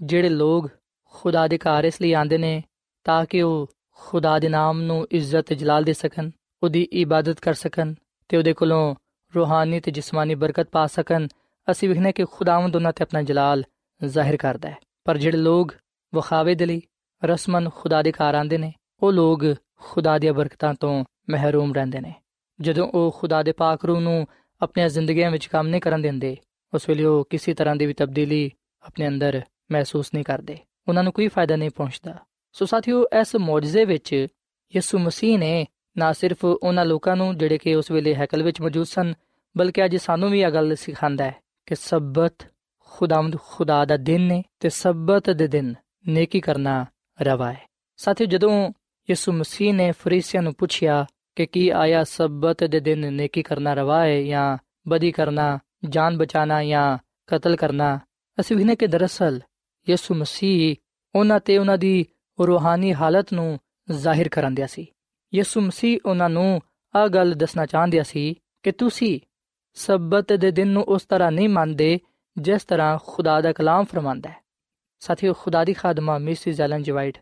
ਜਿਹੜੇ 0.00 0.28
ਲੋਕ 0.28 0.70
ਖੁਦਾ 1.04 1.48
ਦੇ 1.48 1.58
ਘਰ 1.58 1.84
ਇਸ 1.84 2.00
ਲਈ 2.00 2.12
ਆਂਦੇ 2.12 2.38
ਨੇ 2.38 2.62
ਤਾਂ 3.04 3.24
ਕਿ 3.26 3.42
ਉਹ 3.42 3.68
ਖੁਦਾ 3.92 4.38
ਦੇ 4.38 4.48
ਨਾਮ 4.48 4.80
ਨੂੰ 4.80 5.06
ਇੱਜ਼ਤ 5.10 5.46
ਤੇ 5.46 5.54
ਜਲਾਲ 5.54 5.84
ਦੇ 5.84 5.92
ਸਕਣ 5.92 6.30
ਉਹਦੀ 6.62 6.82
ਇਬਾਦਤ 6.92 7.40
ਕਰ 7.40 7.54
ਸਕਣ 7.54 7.94
ਤੇ 8.28 8.36
ਉਹਦੇ 8.36 8.52
ਕੋਲੋਂ 8.52 8.94
ਰੂਹਾਨੀ 9.34 9.80
ਤੇ 9.80 9.90
ਜਿਸਮਾਨੀ 9.90 10.34
ਬਰਕਤ 10.34 10.68
ਪਾ 10.68 10.86
ਸਕਣ 10.86 11.26
ਅਸੀਂ 11.70 11.88
ਵੇਖਨੇ 11.88 12.12
ਕਿ 12.12 12.24
ਖੁਦਾਵੰਦ 12.24 12.76
ਉਹਨਾਂ 12.76 12.92
ਤੇ 12.92 13.04
ਆਪਣਾ 13.04 13.22
ਜਲਾਲ 13.22 13.62
ਜ਼ਾਹਿਰ 14.00 14.36
ਕਰਦਾ 14.36 14.68
ਹੈ 14.68 14.76
ਪਰ 15.04 15.18
ਜਿਹੜੇ 15.18 15.38
ਲੋਕ 15.38 15.74
ਵਖਾਵੇ 16.14 16.54
ਦੇ 16.54 16.66
ਲਈ 16.66 16.80
ਰਸਮਨ 17.22 17.68
ਖੁਦਾ 17.68 18.02
ਦੇ 18.02 18.12
ਘਰ 18.12 18.34
ਆਂਦੇ 18.34 18.58
ਨੇ 18.58 18.72
ਉਹ 19.02 19.12
ਲੋਕ 19.12 19.44
ਖੁਦਾ 19.80 20.18
ਦੀਆਂ 20.18 20.32
ਬਰਕਤਾਂ 20.32 20.74
ਤੋਂ 20.74 21.04
ਮਹਿਰੂਮ 21.30 21.72
ਰਹਿੰਦੇ 21.74 22.00
ਨੇ 22.00 22.12
ਜਦੋਂ 22.60 22.88
ਉਹ 22.88 23.10
ਖੁਦਾ 23.20 23.42
ਦੇ 23.42 23.52
ਪਾਕ 23.52 23.84
ਰੂਹ 23.84 24.00
ਨੂੰ 24.00 24.26
ਆਪਣੀਆਂ 24.60 24.88
ਜ਼ਿੰਦਗੀਆਂ 24.88 25.30
ਵਿੱਚ 25.30 25.46
ਕੰਮ 25.46 25.68
ਨਹੀਂ 25.68 25.80
ਕਰਨ 25.80 26.02
ਦਿੰਦੇ 26.02 26.36
ਉਸ 26.72 26.88
ਵੇਲੇ 26.88 27.04
ਉਹ 27.04 27.26
ਕਿਸੇ 27.30 27.54
ਤਰ੍ਹਾਂ 27.54 27.76
ਦੀ 27.76 27.86
ਵੀ 27.86 27.94
ਤਬਦੀਲੀ 27.94 28.50
ਆਪਣੇ 28.84 29.08
ਅੰਦਰ 29.08 29.40
ਮਹਿਸੂਸ 29.72 30.10
ਨਹੀਂ 30.14 30.24
ਕਰਦੇ 30.24 30.58
ਉਹਨਾਂ 30.88 31.02
ਨੂੰ 31.04 31.12
ਕੋਈ 31.12 31.28
ਫਾਇਦਾ 31.28 31.56
ਨਹੀਂ 31.56 31.70
ਪਹੁੰਚਦਾ 31.70 32.18
ਸੋ 32.54 32.66
ਸਾਥੀਓ, 32.66 33.04
ਇਸ 33.20 33.36
ਮੌਜਜ਼ੇ 33.36 33.84
ਵਿੱਚ 33.84 34.12
ਯਿਸੂ 34.76 34.98
ਮਸੀਹ 34.98 35.38
ਨੇ 35.38 35.66
ਨਾ 35.98 36.12
ਸਿਰਫ 36.12 36.44
ਉਹਨਾਂ 36.44 36.84
ਲੋਕਾਂ 36.84 37.16
ਨੂੰ 37.16 37.38
ਜਿਹੜੇ 37.38 37.58
ਕਿ 37.58 37.74
ਉਸ 37.74 37.90
ਵੇਲੇ 37.90 38.14
ਹੈਕਲ 38.14 38.42
ਵਿੱਚ 38.42 38.60
ਮੌਜੂਦ 38.60 38.86
ਸਨ, 38.86 39.14
ਬਲਕਿ 39.56 39.84
ਅੱਜ 39.84 39.96
ਸਾਨੂੰ 39.96 40.30
ਵੀ 40.30 40.40
ਇਹ 40.40 40.50
ਗੱਲ 40.50 40.76
ਸਿਖਾਉਂਦਾ 40.76 41.24
ਹੈ 41.24 41.34
ਕਿ 41.66 41.74
ਸਬਤ 41.74 42.46
ਖੁਦਾਵੰਦ 42.78 43.36
ਖੁਦਾ 43.46 43.84
ਦਾ 43.84 43.96
ਦਿਨ 43.96 44.20
ਨੇ 44.20 44.42
ਤੇ 44.60 44.68
ਸਬਤ 44.68 45.30
ਦੇ 45.30 45.46
ਦਿਨ 45.46 45.74
ਨੇਕੀ 46.08 46.40
ਕਰਨਾ 46.40 46.86
ਰਵਾ 47.22 47.52
ਹੈ। 47.52 47.60
ਸਾਥੀਓ, 47.96 48.26
ਜਦੋਂ 48.26 48.72
ਯਿਸੂ 49.10 49.32
ਮਸੀਹ 49.32 49.74
ਨੇ 49.74 49.92
ਫਰੀਸੀਆਂ 49.92 50.42
ਨੂੰ 50.42 50.54
ਪੁੱਛਿਆ 50.54 51.06
ਕਿ 51.36 51.46
ਕੀ 51.46 51.68
ਆਇਆ 51.68 52.04
ਸਬਤ 52.04 52.64
ਦੇ 52.64 52.80
ਦਿਨ 52.80 53.12
ਨੇਕੀ 53.12 53.42
ਕਰਨਾ 53.42 53.74
ਰਵਾ 53.74 54.04
ਹੈ 54.04 54.22
ਜਾਂ 54.22 54.58
ਬਦੀ 54.88 55.12
ਕਰਨਾ, 55.12 55.58
ਜਾਨ 55.88 56.18
ਬਚਾਣਾ 56.18 56.64
ਜਾਂ 56.64 56.98
ਕਤਲ 57.26 57.56
ਕਰਨਾ, 57.56 57.98
ਅਸੀਂ 58.40 58.56
ਵੀ 58.56 58.64
ਨੇ 58.64 58.76
ਕਿ 58.76 58.86
ਦਰਅਸਲ 58.86 59.40
ਯਿਸੂ 59.88 60.14
ਮਸੀਹ 60.14 60.76
ਉਹਨਾਂ 61.14 61.40
ਤੇ 61.40 61.58
ਉਹਨਾਂ 61.58 61.78
ਦੀ 61.78 62.06
ਰੂਹਾਨੀ 62.40 62.94
ਹਾਲਤ 62.94 63.32
ਨੂੰ 63.32 63.58
ਜ਼ਾਹਿਰ 63.90 64.28
ਕਰਨ 64.28 64.54
ਦਿਆ 64.54 64.66
ਸੀ। 64.66 64.86
ਯਿਸੂ 65.34 65.60
ਮਸੀਹ 65.60 65.98
ਉਹਨਾਂ 66.06 66.30
ਨੂੰ 66.30 66.60
ਆ 66.96 67.08
ਗੱਲ 67.08 67.34
ਦੱਸਣਾ 67.34 67.66
ਚਾਹੁੰਦਿਆ 67.66 68.02
ਸੀ 68.02 68.34
ਕਿ 68.62 68.72
ਤੁਸੀਂ 68.72 69.20
ਸਬਤ 69.74 70.32
ਦੇ 70.32 70.50
ਦਿਨ 70.50 70.68
ਨੂੰ 70.68 70.82
ਉਸ 70.82 71.02
ਤਰ੍ਹਾਂ 71.02 71.32
ਨਹੀਂ 71.32 71.48
ਮੰਨਦੇ 71.48 72.00
ਜਿਸ 72.38 72.64
ਤਰ੍ਹਾਂ 72.64 72.98
ਖੁਦਾ 73.06 73.40
ਦਾ 73.40 73.52
ਕਲਾਮ 73.52 73.84
ਫਰਮਾਂਦਾ 73.84 74.30
ਹੈ। 74.30 74.36
ਸਾਥੀਓ, 74.98 75.32
ਖੁਦਾ 75.32 75.64
ਦੀ 75.64 75.72
ਖਾਦਮਾ 75.72 76.18
ਮਿਸਿਸ 76.18 76.60
ਐਲਨ 76.60 76.82
ਜਵਾਈਟ 76.82 77.18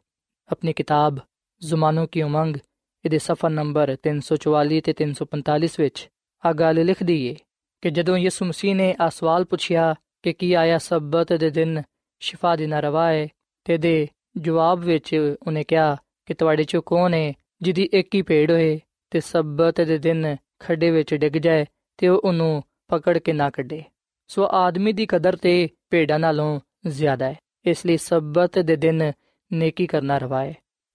ਆਪਣੀ 0.53 0.73
ਕਿਤਾਬ 0.73 1.19
ਜ਼ਮਾਨੋਂ 1.61 2.07
ਕੀ 2.07 2.23
ਉਮੰਗ 2.23 2.57
ਇਹਦੇ 3.05 3.19
ਸਫਾ 3.19 3.49
ਨੰਬਰ 3.49 3.97
344 4.09 4.81
ਤੇ 4.81 4.95
345 4.99 5.77
ਵਿੱਚ 5.79 6.09
ਆ 6.47 6.53
ਗੱਲ 6.53 6.85
ਲਿਖਦੀ 6.85 7.27
ਏ 7.27 7.37
ਕਿ 7.81 7.91
ਜਦੋਂ 7.91 8.19
ਯਿਸੂ 8.19 8.45
ਮਸੀਹ 8.45 8.75
ਨੇ 8.75 8.97
ਆ 9.01 9.09
ਸਵਾਲ 9.09 9.45
ਪੁੱਛਿਆ 9.45 9.95
ਕਿ 10.23 10.33
ਕੀ 10.33 10.53
ਆਇਆ 10.55 10.79
ਸਬਤ 10.79 11.33
ਦੇ 11.33 11.51
ਦਿਨ 11.51 11.83
ਸ਼ਿਫਾ 12.21 12.57
ਦੇਣਾ 12.57 12.81
ਰਵਾ 12.81 13.09
ਹੈ 13.09 13.29
ਤੇ 13.65 13.79
ਦੇ 13.79 14.09
ਜਵਾਬ 14.37 14.81
ਵਿੱਚ 14.81 15.37
ਉਹਨੇ 15.47 15.65
ਕਿਹਾ 15.65 15.97
ਕਿ 16.27 16.35
ਤੁਹਾਡੇ 16.35 16.65
ਚੋਂ 16.65 16.83
ਕੌਣ 16.87 17.15
ਹੈ 17.15 17.33
ਜਿਹਦੀ 17.63 17.89
ਇੱਕ 17.93 18.15
ਹੀ 18.15 18.23
ਭੇਡ 18.23 18.51
ਹੋਏ 18.51 18.81
ਤੇ 19.11 19.21
ਸਬਤ 19.21 19.81
ਦੇ 19.81 19.99
ਦਿਨ 19.99 20.37
ਖੱਡੇ 20.59 20.91
ਵਿੱਚ 20.91 21.15
ਡਿੱਗ 21.15 21.33
ਜਾਏ 21.33 21.65
ਤੇ 21.99 22.09
ਉਹ 22.09 22.21
ਉਹਨੂੰ 22.25 22.63
ਪਕੜ 22.89 23.19
ਕੇ 23.19 23.33
ਨਾ 23.33 23.51
ਕੱਢੇ। 23.51 23.83
ਸੋ 24.29 24.49
ਆਦਮੀ 24.53 24.93
ਦੀ 24.93 25.07
ਕਦਰ 25.07 25.37
ਤੇ 25.37 25.69
ਭੇਡਾਂ 25.91 26.19
ਨਾਲੋਂ 26.19 26.61
ਜ਼ਿਆਦਾ 26.87 27.27
ਹੈ 27.27 27.37
ਇਸ 27.67 27.87
ਲਈ 27.87 27.97
ਸਬਤ 27.97 28.59
ਦੇ 28.59 28.77
ਦਿਨ 28.77 29.13
ਨੇਕੀ 29.53 29.87
ਕਰਨਾ 29.87 30.19
ਰਵਾ 30.19 30.45
ਹੈ 30.45 30.55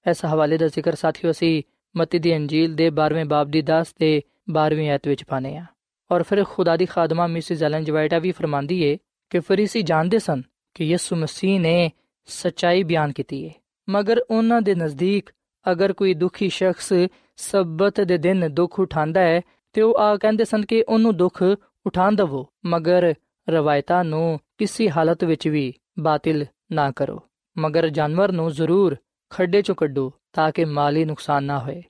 ਇਸ 0.09 0.25
ਹਵਾਲੇ 0.25 0.57
ਦਾ 0.57 0.67
ਜ਼ਿਕਰ 0.67 0.95
ਸਾਥੀਓ 0.95 1.31
ਅਸੀਂ 1.31 1.63
ਮਤੀ 1.95 2.19
ਦੀ 2.19 2.35
ਅੰਜੀਲ 2.35 2.75
ਦੇ 2.75 2.87
12ਵੇਂ 2.87 3.25
ਬਾਬ 3.25 3.47
ਦੀ 3.47 3.63
10 3.71 3.93
ਤੇ 3.95 4.21
12ਵੀਂ 4.57 4.89
ਆਇਤ 4.89 5.07
ਵਿੱਚ 5.07 5.23
ਪਾਨੇ 5.23 5.57
ਆ 5.57 5.65
ਔਰ 6.11 6.23
ਫਿਰ 6.23 6.43
ਖੁਦਾ 6.43 6.77
ਦੀ 6.77 6.85
ਖਾਦਮਾ 6.85 7.27
ਮਿਸਿਸ 7.27 7.63
ਐਲਨ 7.63 7.83
ਜਵਾਈਟਾ 7.83 8.19
ਵੀ 8.19 8.31
ਫਰਮਾਂਦੀ 8.31 8.83
ਏ 8.83 8.97
ਕਿ 9.29 9.39
ਫਰੀਸੀ 9.39 9.81
ਜਾਣਦੇ 9.81 10.19
ਸਨ 10.19 10.41
ਕਿ 10.73 10.85
ਯਿਸੂ 10.85 11.15
ਮਸੀਹ 11.15 11.59
ਨੇ 11.59 11.91
ਸਚਾਈ 12.27 12.83
ਬਿਆਨ 12.83 13.11
ਕੀਤੀ 13.11 13.43
ਏ। 13.43 13.51
ਮਗਰ 13.89 14.19
ਉਹਨਾਂ 14.29 14.61
ਦੇ 14.61 14.75
ਨਜ਼ਦੀਕ 14.75 15.29
ਅਗਰ 15.71 15.93
ਕੋਈ 15.93 16.13
ਦੁਖੀ 16.13 16.49
ਸ਼ਖਸ 16.49 16.93
ਸਬਤ 17.37 18.01
ਦੇ 18.01 18.17
ਦਿਨ 18.17 18.53
ਦੁੱਖ 18.53 18.79
ਉਠਾਉਂਦਾ 18.79 19.21
ਹੈ, 19.21 19.41
ਤੇ 19.73 19.81
ਉਹ 19.81 19.97
ਆ 19.97 20.17
ਕਹਿੰਦੇ 20.17 20.45
ਸਨ 20.45 20.65
ਕਿ 20.65 20.83
ਉਹਨੂੰ 20.89 21.17
ਦੁੱਖ 21.17 21.43
ਉਠਾਣ 21.85 22.15
ਦਵੋ। 22.15 22.47
ਮਗਰ 22.65 23.13
ਰਵਾਇਤਾਂ 23.49 24.03
ਨੂੰ 24.03 24.39
ਕਿਸੇ 24.57 24.89
ਹਾਲਤ 24.89 25.23
ਵਿੱਚ 25.23 25.47
ਵੀ 25.47 25.73
ਬਾਤਿਲ 25.99 26.45
ਨਾ 26.71 26.91
ਕਰੋ। 26.91 27.19
ਮਗਰ 27.57 27.89
ਜਾਨਵਰ 27.89 28.31
ਨੂੰ 28.31 28.51
ਜ਼ਰੂਰ 28.51 28.95
ਖੱਡੇ 29.29 29.61
ਚੋਂ 29.61 29.75
ਕੱਢੋ 29.75 30.13
ਤਾਂ 30.33 30.51
ਕਿ 30.51 30.65
ਮਾਲੀ 30.65 31.05
ਨੁਕਸਾਨ 31.05 31.43
ਨਾ 31.43 31.59
ਹੋਏ। 31.59 31.83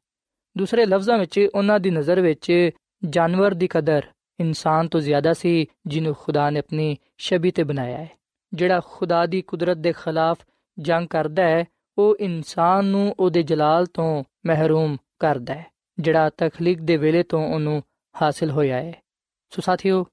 ਦੂਸਰੇ 0.58 0.86
ਲਫ਼ਜ਼ਾਂ 0.86 1.18
ਵਿੱਚ 1.18 1.50
ਉਹਨਾਂ 1.56 1.80
ਦੀ 1.80 1.90
ਨਜ਼ਰ 1.90 2.22
ਵਿੱਚ 2.22 2.70
ਜਾਨਵਰ 3.10 3.54
ਦੀ 3.54 3.68
ਕਦਰ 3.68 4.02
ਇਨਸਾਨ 4.40 4.88
ਤੋਂ 4.88 5.00
ਜ਼ਿਆਦਾ 5.00 5.34
ਸੀ, 5.34 5.66
ਜਿਹਨੂੰ 5.86 6.16
ਖੁਦਾ 6.20 6.50
ਨੇ 6.50 6.60
ਆਪਣੀ 6.60 6.98
ਸ਼ਬੀ 7.18 7.52
ਤੇ 7.52 7.64
ਬਣਾਇਆ 7.64 7.98
ਹੈ। 7.98 8.17
ਜਿਹੜਾ 8.53 8.81
ਖੁਦਾ 8.81 9.25
ਦੀ 9.27 9.43
ਕੁਦਰਤ 9.43 9.77
ਦੇ 9.77 9.93
ਖਿਲਾਫ 9.93 10.39
ਜੰਗ 10.79 11.09
ਕਰਦਾ 11.09 11.43
ਹੈ 11.43 11.65
ਉਹ 11.99 12.17
ਇਨਸਾਨ 12.21 12.85
ਨੂੰ 12.85 13.15
ਉਹਦੇ 13.19 13.43
ਜਲਾਲ 13.43 13.87
ਤੋਂ 13.87 14.25
ਮਹਿਰੂਮ 14.47 14.97
ਕਰਦਾ 15.19 15.55
ਹੈ 15.55 15.71
ਜਿਹੜਾ 15.99 16.31
ਤਖਲੀਕ 16.31 16.81
ਦੇ 16.81 16.97
ਵੇਲੇ 16.97 17.23
ਤੋਂ 17.23 17.43
ਉਹਨੂੰ 17.55 17.83
ਹਾਸਲ 18.15 18.51
ਹੋਇਆ 18.51 18.77
ਹੈ 18.77 18.93
ਸੋ 19.53 19.63
ਸਾਥੀਓ 19.63 20.05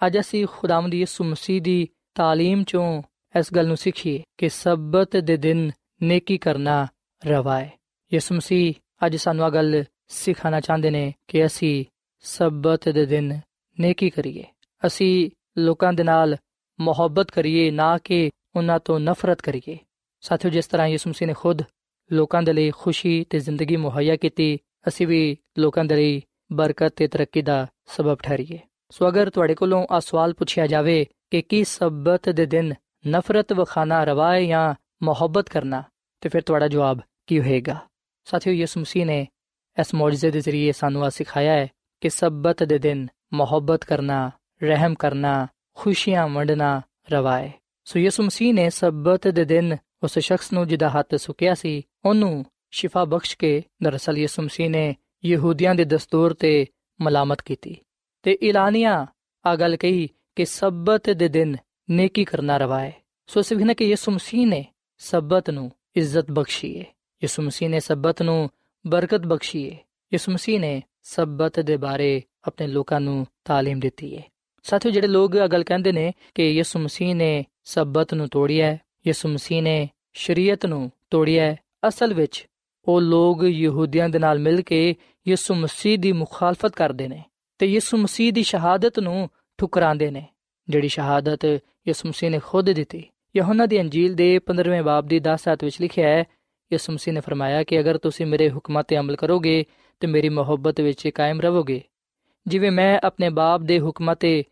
ਅੱਜ 0.00 0.18
ਅਸੀਂ 0.20 0.46
ਖੁਦਾਵੰਦ 0.46 0.94
ਯਿਸੂ 0.94 1.24
ਮਸੀਹ 1.24 1.62
ਦੀ 1.62 1.88
تعلیم 2.20 2.64
ਚੋਂ 2.64 3.02
ਇਸ 3.34 3.52
ਗੱਲ 3.54 3.66
ਨੂੰ 3.66 3.76
ਸਿੱਖੀਏ 3.76 4.22
ਕਿ 4.38 4.48
ਸਬਤ 4.48 5.16
ਦੇ 5.16 5.36
ਦਿਨ 5.36 5.70
ਨੇਕੀ 6.02 6.38
ਕਰਨਾ 6.38 6.86
ਰਵਾ 7.22 7.58
ਹੈ 7.60 7.70
ਯਿਸੂ 8.12 8.34
ਮਸੀਹ 8.34 8.74
ਅੱਜ 9.06 9.16
ਸਾਨੂੰ 9.16 9.46
ਇਹ 9.46 9.52
ਗੱਲ 9.52 9.84
ਸਿਖਾਣਾ 10.08 10.60
ਚਾਹੁੰਦੇ 10.60 10.90
ਨੇ 10.90 11.12
ਕਿ 11.28 11.44
ਅਸੀਂ 11.46 11.84
ਸਬਤ 12.24 12.88
ਦੇ 12.88 13.06
ਦਿਨ 13.06 13.40
ਨੇਕੀ 13.78 14.10
ਕਰੀਏ 14.10 14.44
ਅਸੀਂ 14.86 15.30
ਲੋਕਾਂ 15.58 15.92
ਦੇ 15.92 16.02
ਨਾਲ 16.02 16.36
ਮੁਹੱਬਤ 16.79 17.31
ਕਰੀਏ, 17.31 17.71
ਨਾ 17.71 17.97
ਕਿ 17.97 18.29
ਉਹਨਾਂ 18.55 18.79
ਤੋਂ 18.79 18.99
ਨਫ਼ਰਤ 18.99 19.41
ਕਰੀਏ। 19.41 19.77
ਸਾਥੀਓ, 20.21 20.51
ਜਿਸ 20.51 20.67
ਤਰ੍ਹਾਂ 20.67 20.87
ਯਿਸੂ 20.87 21.09
ਮਸੀਹ 21.09 21.27
ਨੇ 21.27 21.33
ਖੁਦ 21.33 21.61
ਲੋਕਾਂ 22.11 22.43
ਦੇ 22.43 22.53
ਲਈ 22.53 22.71
ਖੁਸ਼ੀ 22.71 23.23
ਤੇ 23.29 23.39
ਜ਼ਿੰਦਗੀ 23.39 23.75
ਮੁਹੱਈਆ 23.75 24.15
ਕੀਤੀ, 24.15 24.57
ਅਸੀਂ 24.87 25.07
ਵੀ 25.07 25.37
ਲੋਕਾਂ 25.57 25.85
ਦੇ 25.85 25.95
ਲਈ 25.95 26.21
ਬਰਕਤ 26.51 26.93
ਤੇ 26.95 27.07
ਤਰੱਕੀ 27.07 27.41
ਦਾ 27.41 27.67
ਸਬਬ 27.85 28.17
ਠਹਿਰੀਏ। 28.23 28.59
ਸੋ 28.89 29.07
ਅਗਰ 29.07 29.29
ਤੁਹਾਡੇ 29.29 29.55
ਕੋਲੋਂ 29.55 29.87
ਆ 29.91 29.99
ਸਵਾਲ 29.99 30.33
ਪੁੱਛਿਆ 30.33 30.67
ਜਾਵੇ 30.67 31.05
ਕਿ 31.31 31.41
ਕੀ 31.41 31.63
ਸਬਤ 31.63 32.29
ਦੇ 32.29 32.45
ਦਿਨ 32.45 32.73
ਨਫ਼ਰਤ 33.07 33.53
ਵਖਾਨਾ 33.53 34.03
ਰਵਾਏ 34.03 34.47
ਜਾਂ 34.47 34.73
ਮੁਹੱਬਤ 35.03 35.49
ਕਰਨਾ, 35.49 35.83
ਤੇ 36.21 36.29
ਫਿਰ 36.29 36.41
ਤੁਹਾਡਾ 36.41 36.67
ਜਵਾਬ 36.67 37.01
ਕੀ 37.27 37.39
ਹੋਏਗਾ? 37.39 37.79
ਸਾਥੀਓ, 38.25 38.53
ਯਿਸੂ 38.53 38.79
ਮਸੀਹ 38.79 39.05
ਨੇ 39.05 39.27
ਇਸ 39.79 39.93
ਮੌਜੂਜ਼ੇ 39.93 40.31
ਦੇ 40.31 40.41
ਜ਼ਰੀਏ 40.41 40.71
ਸਾਨੂੰ 40.71 41.05
ਆ 41.05 41.09
ਸਿਖਾਇਆ 41.09 41.53
ਹੈ 41.53 41.67
ਕਿ 42.01 42.09
ਸਬਤ 42.09 42.63
ਦੇ 42.63 42.77
ਦਿਨ 42.77 43.07
ਮੁਹੱਬਤ 43.33 43.83
ਕਰਨਾ, 43.83 44.31
ਰਹਿਮ 44.63 44.95
ਕਰਨਾ 44.95 45.47
ਖੁਸ਼ੀਆਂ 45.74 46.28
ਵੰਡਣਾ 46.28 46.80
ਰਵਾਏ 47.12 47.50
ਸੋ 47.86 47.98
ਯਿਸੂ 47.98 48.22
ਮਸੀਹ 48.22 48.54
ਨੇ 48.54 48.68
ਸਬਤ 48.70 49.28
ਦੇ 49.28 49.44
ਦਿਨ 49.44 49.76
ਉਸ 50.02 50.18
ਸ਼ਖਸ 50.18 50.52
ਨੂੰ 50.52 50.66
ਜਿਹਦਾ 50.68 50.88
ਹੱਥ 50.88 51.14
ਸੁੱਕਿਆ 51.14 51.54
ਸੀ 51.54 51.82
ਉਹਨੂੰ 52.04 52.44
ਸ਼ਿਫਾ 52.70 53.04
ਬਖਸ਼ 53.04 53.36
ਕੇ 53.36 53.62
ਦਰਅਸਲ 53.82 54.18
ਯਿਸੂ 54.18 54.42
ਮਸੀਹ 54.42 54.70
ਨੇ 54.70 54.94
ਯਹੂਦੀਆਂ 55.24 55.74
ਦੇ 55.74 55.84
ਦਸਤੂਰ 55.84 56.34
ਤੇ 56.34 56.66
ਮਲਾਮਤ 57.00 57.42
ਕੀਤੀ 57.42 57.76
ਤੇ 58.24 58.32
ਇਲਾਨੀਆਂ 58.42 59.06
ਆ 59.44 59.54
ਗੱਲ 59.56 59.76
ਕਹੀ 59.76 60.08
ਕਿ 60.36 60.44
ਸਬਤ 60.44 61.10
ਦੇ 61.10 61.28
ਦਿਨ 61.28 61.56
ਨੇਕੀ 61.90 62.24
ਕਰਨਾ 62.24 62.56
ਰਵਾਏ 62.56 62.92
ਸੋ 63.28 63.42
ਸਿਵਹਨ 63.42 63.74
ਕਿ 63.74 63.84
ਯਿਸੂ 63.84 64.12
ਮਸੀਹ 64.12 64.46
ਨੇ 64.46 64.64
ਸਬਤ 65.00 65.50
ਨੂੰ 65.50 65.70
ਇੱਜ਼ਤ 65.96 66.30
ਬਖਸ਼ੀ 66.30 66.78
ਹੈ 66.80 66.84
ਯਿਸੂ 67.22 67.42
ਮਸੀਹ 67.42 67.68
ਨੇ 67.68 67.80
ਸਬਤ 67.80 68.22
ਨੂੰ 68.22 68.48
ਬਰਕਤ 68.84 69.26
ਬਖਸ਼ੀ 69.26 69.70
ਹੈ 69.70 69.76
ਯਿਸੂ 70.12 70.32
ਮਸੀਹ 70.32 70.60
ਨੇ 70.60 70.80
ਸਬਤ 71.04 71.60
ਦੇ 71.60 71.76
ਬਾਰੇ 71.76 72.22
ਆਪਣੇ 72.46 72.66
ਲੋਕਾਂ 72.66 73.00
ਨੂੰ 73.00 73.26
تعلیم 73.50 73.80
ਦਿੱਤੀ 73.80 74.16
ਹੈ 74.16 74.22
ਸਾਥੀਓ, 74.63 74.91
ਜਿਹੜੇ 74.91 75.07
ਲੋਕ 75.07 75.35
ਇਹ 75.35 75.47
ਗੱਲ 75.47 75.63
ਕਹਿੰਦੇ 75.63 75.91
ਨੇ 75.91 76.13
ਕਿ 76.35 76.51
ਯਿਸੂ 76.51 76.79
ਮਸੀਹ 76.79 77.15
ਨੇ 77.15 77.45
ਸਬਤ 77.63 78.13
ਨੂੰ 78.13 78.27
ਤੋੜਿਆ 78.27 78.67
ਹੈ, 78.67 78.81
ਯਿਸੂ 79.07 79.29
ਮਸੀਹ 79.29 79.61
ਨੇ 79.61 79.89
ਸ਼ਰੀਅਤ 80.13 80.65
ਨੂੰ 80.65 80.91
ਤੋੜਿਆ 81.09 81.45
ਹੈ, 81.45 81.59
ਅਸਲ 81.87 82.13
ਵਿੱਚ 82.13 82.47
ਉਹ 82.85 83.01
ਲੋਕ 83.01 83.43
ਯਹੂਦੀਆਂ 83.43 84.09
ਦੇ 84.09 84.19
ਨਾਲ 84.19 84.39
ਮਿਲ 84.39 84.61
ਕੇ 84.61 84.95
ਯਿਸੂ 85.27 85.55
ਮਸੀਹ 85.55 85.99
ਦੀ 85.99 86.11
ਮੁਖਾਲਫਤ 86.11 86.75
ਕਰਦੇ 86.75 87.07
ਨੇ 87.07 87.23
ਤੇ 87.57 87.65
ਯਿਸੂ 87.65 87.97
ਮਸੀਹ 87.97 88.33
ਦੀ 88.33 88.43
ਸ਼ਹਾਦਤ 88.43 88.99
ਨੂੰ 88.99 89.29
ਠੁਕਰਾਉਂਦੇ 89.57 90.11
ਨੇ। 90.11 90.27
ਜਿਹੜੀ 90.69 90.87
ਸ਼ਹਾਦਤ 90.87 91.45
ਯਿਸੂ 91.87 92.09
ਮਸੀਹ 92.09 92.29
ਨੇ 92.29 92.39
ਖੁਦ 92.39 92.71
ਦਿੱਤੀ। 92.71 93.03
ਯਹੋਨਾ 93.37 93.65
ਦੀ 93.65 93.81
ਅੰਜੀਲ 93.81 94.13
ਦੇ 94.13 94.39
15ਵੇਂ 94.39 94.83
ਬਾਬ 94.83 95.07
ਦੀ 95.07 95.19
10 95.19 95.47
ਆਇਤ 95.47 95.63
ਵਿੱਚ 95.63 95.81
ਲਿਖਿਆ 95.81 96.09
ਹੈ, 96.09 96.23
ਯਿਸੂ 96.73 96.93
ਮਸੀਹ 96.93 97.13
ਨੇ 97.13 97.19
ਫਰਮਾਇਆ 97.19 97.63
ਕਿ 97.63 97.79
ਅਗਰ 97.79 97.97
ਤੁਸੀਂ 97.97 98.25
ਮੇਰੇ 98.25 98.49
ਹੁਕਮਾਂ 98.49 98.83
ਤੇ 98.83 98.97
ਅਮਲ 98.97 99.15
ਕਰੋਗੇ 99.15 99.65
ਤੇ 99.99 100.07
ਮੇਰੀ 100.07 100.29
ਮੁਹੱਬਤ 100.29 100.81
ਵਿੱਚ 100.81 101.07
ਕਾਇਮ 101.07 101.41
ਰਹੋਗੇ। 101.41 101.81
ਜਿਵੇਂ 102.47 102.71
ਮੈਂ 102.71 102.99
ਆਪਣੇ 103.03 103.29
ਬਾਪ 103.29 103.61
ਦੇ 103.61 103.79
ਹੁਕਮਾਂ 103.79 104.15
ਤੇ 104.15 104.43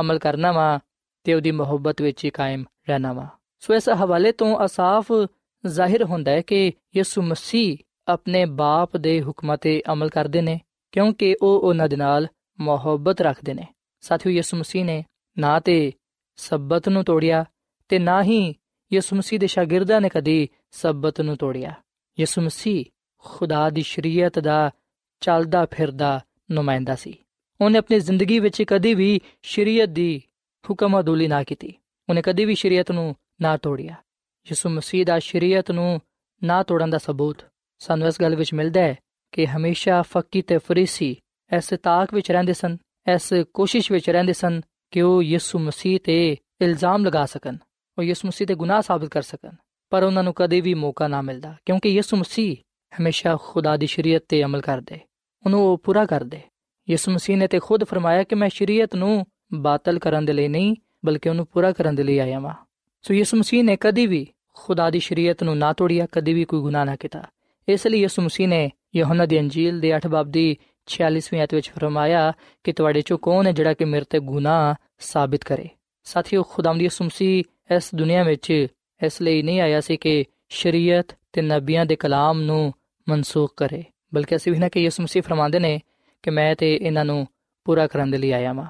ਅਮਲ 0.00 0.18
ਕਰਨਾ 0.18 0.52
ਵਾ 0.52 0.80
ਤੇ 1.24 1.34
ਉਹਦੀ 1.34 1.50
ਮੁਹੱਬਤ 1.50 2.02
ਵਿੱਚ 2.02 2.26
ਕਾਇਮ 2.26 2.64
ਰਹਿਣਾ 2.88 3.12
ਵਾ। 3.12 3.26
ਸੋ 3.60 3.74
ਇਸ 3.74 3.88
ਹਵਾਲੇ 3.88 4.32
ਤੋਂ 4.32 4.64
ਅਸਾਫ 4.64 5.12
ਜ਼ਾਹਿਰ 5.66 6.04
ਹੁੰਦਾ 6.04 6.30
ਹੈ 6.30 6.40
ਕਿ 6.40 6.72
ਯਿਸੂ 6.96 7.22
ਮਸੀਹ 7.22 7.78
ਆਪਣੇ 8.08 8.44
ਬਾਪ 8.44 8.96
ਦੇ 8.96 9.22
ਹੁਕਮਾਂ 9.22 9.56
ਤੇ 9.56 9.82
ਅਮਲ 9.92 10.08
ਕਰਦੇ 10.08 10.42
ਨੇ, 10.42 10.60
ਕਿਉਂਕਿ 10.92 11.36
ਉਹ 11.42 11.60
ਉਹਨਾਂ 11.60 11.88
ਦੇ 11.88 11.96
ਨਾਲ 11.96 12.28
ਮੁਹੱਬਤ 12.60 13.20
ਰੱਖਦੇ 13.20 13.54
ਨੇ। 13.54 13.66
ਸਾਥੀਓ, 14.00 14.32
ਯਿਸੂ 14.32 14.56
ਮਸੀਹ 14.56 14.84
ਨੇ 14.84 15.04
ਨਾ 15.38 15.60
ਤੇ 15.60 15.92
ਸਬਤ 16.36 16.88
ਨੂੰ 16.88 17.04
ਤੋੜਿਆ 17.04 17.44
ਤੇ 17.88 17.98
ਨਾ 17.98 18.22
ਹੀ 18.22 18.54
ਯਿਸੂ 18.92 19.16
ਮਸੀਹ 19.16 19.38
ਦੇ 19.38 19.46
ਸ਼ਾਗਿਰਦਾਂ 19.46 20.00
ਨੇ 20.00 20.08
ਕਦੀ 20.08 20.48
ਸਬਤ 20.70 21.20
ਨੂੰ 21.20 21.36
ਤੋੜਿਆ। 21.36 21.74
ਯਿਸੂ 22.20 22.42
ਮਸੀਹ 22.42 22.84
ਖੁਦਾ 23.18 23.70
ਦੀ 23.70 23.82
ਸ਼ਰੀਅਤ 23.82 24.38
ਦਾ 24.38 24.70
ਚੱਲਦਾ 25.20 25.66
ਫਿਰਦਾ 25.70 26.24
ਨੁਮਾਇੰਦਾ 26.50 26.94
ਸੀ। 26.94 27.18
ਉਹਨੇ 27.60 27.78
ਆਪਣੀ 27.78 28.00
ਜ਼ਿੰਦਗੀ 28.00 28.38
ਵਿੱਚ 28.38 28.62
ਕਦੀ 28.62 28.94
ਵੀ 28.94 29.20
ਸ਼ਰੀਅਤ 29.42 29.88
ਦੀ 29.88 30.22
ਹੁਕਮ 30.70 31.00
ਅਦੂਲੀ 31.00 31.28
ਨਾ 31.28 31.42
ਕੀਤੀ। 31.44 31.74
ਉਹਨੇ 32.08 32.22
ਕਦੀ 32.22 32.44
ਵੀ 32.44 32.54
ਸ਼ਰੀਅਤ 32.54 32.90
ਨੂੰ 32.92 33.14
ਨਾ 33.40 33.56
ਤੋੜਿਆ। 33.56 33.94
ਯਿਸੂ 34.46 34.68
ਮਸੀਹ 34.68 35.04
ਦਾ 35.06 35.18
ਸ਼ਰੀਅਤ 35.18 35.70
ਨੂੰ 35.70 36.00
ਨਾ 36.44 36.62
ਤੋੜਨ 36.62 36.90
ਦਾ 36.90 36.98
ਸਬੂਤ 36.98 37.42
ਸਾਨੂੰ 37.78 38.08
ਇਸ 38.08 38.20
ਗੱਲ 38.20 38.36
ਵਿੱਚ 38.36 38.54
ਮਿਲਦਾ 38.54 38.80
ਹੈ 38.80 38.96
ਕਿ 39.32 39.46
ਹਮੇਸ਼ਾ 39.46 40.02
ਫੱਕੀ 40.02 40.42
ਤੇ 40.42 40.58
ਫਰੀਸੀ 40.58 41.10
ਇਸ 41.56 41.74
ਤਾਕ 41.82 42.14
ਵਿੱਚ 42.14 42.30
ਰਹਿੰਦੇ 42.32 42.52
ਸਨ, 42.52 42.76
ਇਸ 43.14 43.32
ਕੋਸ਼ਿਸ਼ 43.54 43.92
ਵਿੱਚ 43.92 44.10
ਰਹਿੰਦੇ 44.10 44.32
ਸਨ 44.32 44.60
ਕਿ 44.90 45.02
ਉਹ 45.02 45.22
ਯਿਸੂ 45.22 45.58
ਮਸੀਹ 45.58 46.00
ਤੇ 46.00 46.36
ਇਲਜ਼ਾਮ 46.60 47.04
ਲਗਾ 47.06 47.26
ਸਕਣ, 47.26 47.56
ਉਹ 47.98 48.02
ਯਿਸੂ 48.02 48.28
ਮਸੀਹ 48.28 48.46
ਤੇ 48.46 48.54
ਗੁਨਾਹ 48.54 48.82
ਸਾਬਤ 48.82 49.08
ਕਰ 49.08 49.22
ਸਕਣ, 49.22 49.50
ਪਰ 49.90 50.02
ਉਹਨਾਂ 50.02 50.22
ਨੂੰ 50.22 50.34
ਕਦੇ 50.34 50.60
ਵੀ 50.60 50.74
ਮੌਕਾ 50.74 51.08
ਨਾ 51.08 51.22
ਮਿਲਦਾ 51.22 51.56
ਕਿਉਂਕਿ 51.66 51.88
ਯਿਸੂ 51.88 52.16
ਮਸੀਹ 52.16 52.56
ਹਮੇਸ਼ਾ 53.00 53.36
ਖੁਦਾ 53.36 53.76
ਦੀ 53.76 53.86
ਸ਼ਰੀਅਤ 53.86 54.24
ਤੇ 54.28 54.42
ਅਮਲ 54.44 54.60
ਕਰਦੇ, 54.60 55.00
ਉਹਨੂੰ 55.44 55.60
ਉਹ 55.62 55.78
ਪੂਰਾ 55.78 56.06
ਕਰਦੇ। 56.06 56.40
ਯਿਸੂ 56.90 57.12
ਮਸੀਹ 57.12 57.36
ਨੇ 57.36 57.46
ਤੇ 57.46 57.58
ਖੁਦ 57.58 57.84
ਫਰਮਾਇਆ 57.84 58.22
ਕਿ 58.22 58.34
ਮੈਂ 58.34 58.48
ਸ਼ਰੀਅਤ 58.48 58.94
ਨੂੰ 58.94 59.26
ਬਾਤਲ 59.54 59.98
ਕਰਨ 59.98 60.24
ਦੇ 60.24 60.32
ਲਈ 60.32 60.48
ਨਹੀਂ, 60.48 60.76
ਬਲਕਿ 61.04 61.28
ਉਹਨੂੰ 61.28 61.46
ਪੂਰਾ 61.46 61.72
ਕਰਨ 61.72 61.94
ਦੇ 61.94 62.02
ਲਈ 62.02 62.18
ਆਇਆ 62.18 62.40
ਹਾਂ 62.40 62.54
ਸੋ 63.02 63.14
ਯਿਸੂ 63.14 63.36
ਮਸੀਹ 63.36 63.64
ਨੇ 63.64 63.76
ਕਦੀ 63.80 64.06
ਵੀ 64.06 64.26
ਖੁਦਾ 64.54 64.90
ਦੀ 64.90 64.98
ਸ਼ਰੀਅਤ 64.98 65.42
ਨੂੰ 65.42 65.58
ਨਾ 65.58 65.72
ਤੋੜਿਆ, 65.72 66.06
ਕਦੀ 66.12 66.32
ਵੀ 66.32 66.44
ਕੋਈ 66.44 66.60
ਗੁਨਾਹ 66.60 66.84
ਨਾ 66.84 66.96
ਕੀਤਾ। 66.96 67.22
ਇਸ 67.68 67.86
ਲਈ 67.86 68.00
ਯਿਸੂ 68.00 68.22
ਮਸੀਹ 68.22 68.48
ਨੇ 68.48 68.70
ਯਹੋਨਾ 68.96 69.26
ਦੀ 69.26 69.40
ਅੰਜੀਲ 69.40 69.80
ਦੇ 69.80 69.96
8 69.96 70.08
ਬਾਬ 70.08 70.30
ਦੀ 70.30 70.56
46ਵੀਂ 70.88 71.40
ਆਇਤ 71.40 71.54
ਵਿੱਚ 71.54 71.70
ਫਰਮਾਇਆ 71.70 72.32
ਕਿ 72.64 72.72
ਤੁਹਾਡੇ 72.72 73.00
ਚੋਂ 73.02 73.18
ਕੌਣ 73.18 73.46
ਹੈ 73.46 73.52
ਜਿਹੜਾ 73.52 73.74
ਕਿ 73.74 73.84
ਮੇਰੇ 73.84 74.04
ਤੇ 74.10 74.20
ਗੁਨਾਹ 74.20 74.74
ਸਾਬਿਤ 74.98 75.44
ਕਰੇ? 75.44 75.68
ਸਾਥੀਓ 76.04 76.42
ਖੁਦਾਮ 76.42 76.78
ਦੀ 76.78 76.84
ਯਿਸੂ 76.84 77.04
ਮਸੀਹ 77.04 77.44
ਇਸ 77.76 77.94
ਦੁਨੀਆ 77.94 78.22
ਵਿੱਚ 78.22 78.66
ਇਸ 79.06 79.22
ਲਈ 79.22 79.42
ਨਹੀਂ 79.42 79.60
ਆਇਆ 79.60 79.80
ਸੀ 79.80 79.96
ਕਿ 79.96 80.24
ਸ਼ਰੀਅਤ 80.48 81.16
ਤੇ 81.32 81.42
ਨਬੀਆਂ 81.42 81.86
ਦੇ 81.86 81.96
ਕਲਾਮ 81.96 82.40
ਨੂੰ 82.40 82.72
ਮਨਸੂਖ 83.08 83.52
ਕਰੇ, 83.56 83.84
ਬਲਕਿ 84.14 84.36
ਅਸੀਂ 84.36 84.52
ਵੀ 84.52 84.58
ਨਾ 84.58 84.68
ਕਿ 84.68 84.80
ਯਿਸੂ 84.80 85.02
ਮਸੀਹ 85.02 85.22
ਫਰਮਾਉਂਦੇ 85.22 85.58
ਨੇ 85.58 85.80
ਕਿ 86.22 86.30
ਮੈਂ 86.30 86.56
ਤੇ 86.56 86.76
ਇਹਨਾਂ 86.76 87.04
ਨੂੰ 87.04 87.26
ਪੂਰਾ 87.64 87.86
ਕਰਨ 87.86 88.10
ਦੇ 88.10 88.18
ਲਈ 88.18 88.30
ਆਇਆ 88.30 88.54
ਹਾਂ 88.54 88.66